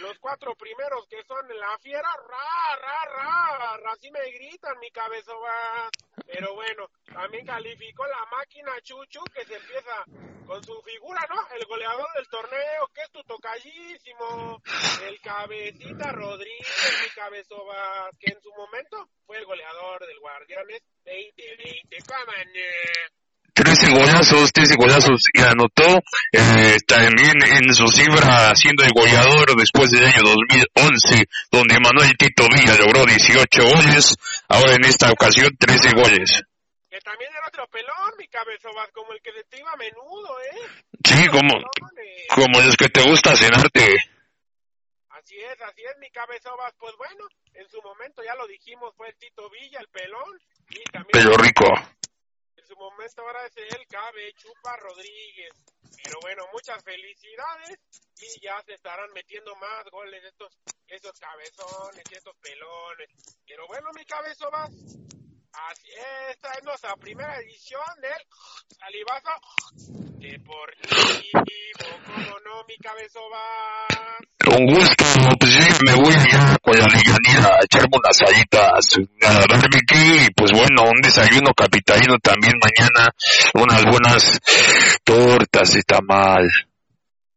los 0.00 0.18
cuatro 0.18 0.54
primeros 0.54 1.06
que 1.08 1.22
son 1.24 1.46
la 1.58 1.78
fiera, 1.78 2.08
ra, 2.28 2.76
ra, 2.76 3.76
ra, 3.76 3.92
así 3.92 4.10
me 4.10 4.30
gritan 4.32 4.78
mi 4.78 4.90
cabeza 4.90 5.32
va. 5.34 5.90
Pero 6.26 6.54
bueno, 6.54 6.88
también 7.12 7.46
calificó 7.46 8.06
la 8.06 8.24
máquina 8.36 8.72
Chuchu 8.82 9.22
que 9.34 9.44
se 9.44 9.56
empieza 9.56 10.04
con 10.46 10.62
su 10.62 10.80
figura, 10.82 11.20
¿no? 11.28 11.56
El 11.56 11.64
goleador 11.66 12.06
del 12.14 12.28
torneo, 12.28 12.88
que 12.94 13.02
es 13.02 13.10
tu 13.10 13.22
tocallísimo, 13.24 14.62
el 15.02 15.20
cabecita 15.20 16.12
Rodríguez, 16.12 17.02
mi 17.02 17.10
cabezova, 17.10 18.10
que 18.18 18.32
en 18.32 18.40
su 18.40 18.50
momento 18.52 19.08
fue 19.26 19.38
el 19.38 19.44
goleador 19.44 20.06
del 20.06 20.20
Guardianes 20.20 20.82
2020. 21.04 21.96
¡Cámane! 22.06 23.25
13 23.56 23.90
golazos, 23.90 24.52
13 24.52 24.74
golazos 24.76 25.24
y 25.32 25.40
anotó 25.40 25.88
eh, 26.30 26.76
también 26.86 27.32
en 27.40 27.72
su 27.72 27.88
cifra 27.88 28.54
siendo 28.54 28.84
el 28.84 28.92
goleador 28.92 29.56
después 29.56 29.90
del 29.90 30.04
año 30.04 30.20
2011 30.22 31.24
donde 31.50 31.80
Manuel 31.80 32.12
Tito 32.18 32.44
Villa 32.52 32.76
logró 32.76 33.06
18 33.06 33.64
goles, 33.64 34.14
ahora 34.48 34.74
en 34.74 34.84
esta 34.84 35.10
ocasión 35.10 35.48
13 35.58 35.90
goles. 35.96 36.42
Que 36.90 37.00
también 37.00 37.30
era 37.32 37.48
otro 37.48 37.66
pelón, 37.68 38.12
mi 38.18 38.28
cabezobas, 38.28 38.90
como 38.92 39.12
el 39.14 39.22
que 39.22 39.32
te 39.48 39.58
iba 39.58 39.72
a 39.72 39.76
menudo, 39.76 40.38
¿eh? 40.52 40.68
Sí, 41.02 41.26
como, 41.28 41.54
como 42.28 42.60
los 42.60 42.76
que 42.76 42.90
te 42.90 43.02
gusta 43.08 43.34
cenarte. 43.36 43.96
Así 45.10 45.36
es, 45.40 45.60
así 45.62 45.80
es, 45.80 45.96
mi 45.98 46.10
cabezobas. 46.10 46.74
Pues 46.78 46.92
bueno, 46.98 47.24
en 47.54 47.68
su 47.70 47.80
momento 47.80 48.22
ya 48.22 48.34
lo 48.34 48.46
dijimos, 48.46 48.94
fue 48.96 49.08
el 49.08 49.16
Tito 49.16 49.48
Villa, 49.48 49.80
el 49.80 49.88
pelón. 49.88 50.40
Y 50.68 50.82
también 50.90 51.10
Pelo 51.12 51.36
rico 51.38 51.66
su 53.08 53.20
momento 53.20 53.22
ahora 53.22 53.46
es 53.46 53.56
el 53.56 53.86
Cabe 53.86 54.32
Chupa 54.34 54.76
Rodríguez. 54.76 55.52
Pero 56.02 56.18
bueno, 56.20 56.44
muchas 56.52 56.82
felicidades 56.82 57.78
y 58.20 58.40
ya 58.40 58.60
se 58.62 58.74
estarán 58.74 59.12
metiendo 59.12 59.54
más 59.56 59.84
goles 59.90 60.24
estos, 60.24 60.52
estos 60.88 61.18
cabezones 61.18 62.02
y 62.10 62.14
estos 62.14 62.36
pelones. 62.38 63.08
Pero 63.46 63.66
bueno, 63.68 63.90
mi 63.94 64.04
cabezo 64.04 64.50
va. 64.50 64.64
Así, 64.64 65.88
esta 66.30 66.52
es 66.52 66.64
nuestra 66.64 66.96
primera 66.96 67.40
edición 67.40 68.00
del 68.00 68.76
Salivazo 68.78 70.05
Deportivo. 70.18 71.44
¿Cómo 71.78 72.40
no, 72.44 72.64
mi 72.66 72.76
cabezo 72.78 73.20
va? 73.30 73.86
Con 74.44 74.64
gusto, 74.66 75.04
pues 75.38 75.52
sí, 75.52 75.68
me 75.84 75.94
voy 75.94 76.14
ya 76.32 76.56
con 76.62 76.76
la 76.78 76.86
liganía 76.86 77.48
a 77.50 77.64
echarme 77.64 77.98
unas 77.98 78.16
salitas 78.16 78.96
a 79.22 79.46
barbecue 79.46 80.24
y 80.24 80.30
pues 80.30 80.52
bueno, 80.52 80.84
un 80.84 81.00
desayuno 81.02 81.52
capitalino 81.52 82.16
también 82.22 82.54
mañana, 82.62 83.10
unas 83.54 83.82
buenas 83.84 84.40
tortas 85.04 85.74
y 85.74 85.82
tamal. 85.82 86.46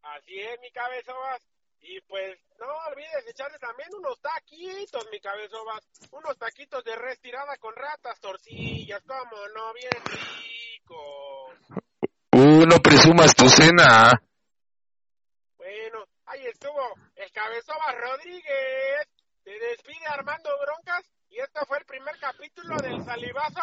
Así 0.03 0.39
es, 0.39 0.59
mi 0.61 0.71
cabezobas. 0.71 1.41
Y 1.81 1.99
pues 2.01 2.37
no 2.59 2.67
olvides 2.91 3.27
echarle 3.27 3.57
también 3.57 3.89
unos 3.95 4.19
taquitos, 4.21 5.07
mi 5.11 5.19
cabezobas. 5.19 5.81
Unos 6.11 6.37
taquitos 6.37 6.83
de 6.83 6.95
res 6.95 7.19
tirada 7.19 7.57
con 7.57 7.75
ratas, 7.75 8.19
torcillas, 8.19 9.01
como 9.07 9.47
no, 9.55 9.73
bien 9.73 10.03
ricos. 10.05 11.38
Uh, 12.39 12.65
no 12.65 12.79
presumas 12.79 13.35
tu 13.35 13.49
cena. 13.49 14.15
Bueno, 15.57 16.05
ahí 16.25 16.45
estuvo 16.47 16.95
el 17.17 17.29
Cabezobas 17.33 17.95
Rodríguez. 17.99 19.09
Se 19.43 19.51
despide 19.51 20.05
Armando 20.07 20.49
Broncas 20.61 21.03
y 21.29 21.39
este 21.39 21.59
fue 21.67 21.79
el 21.79 21.85
primer 21.85 22.17
capítulo 22.17 22.77
del 22.77 23.03
salivazo 23.03 23.59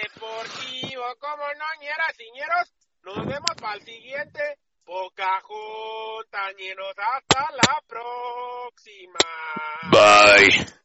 deportivo. 0.00 1.02
Como 1.18 1.42
no, 1.42 1.80
ñeras 1.80 2.20
y 2.20 2.30
ñeros, 2.30 2.72
nos 3.02 3.26
vemos 3.26 3.54
para 3.60 3.74
el 3.74 3.82
siguiente 3.82 4.58
Pocahontas, 4.84 6.54
hasta 6.98 7.50
la 7.50 7.82
próxima. 7.88 9.18
Bye. 9.90 10.79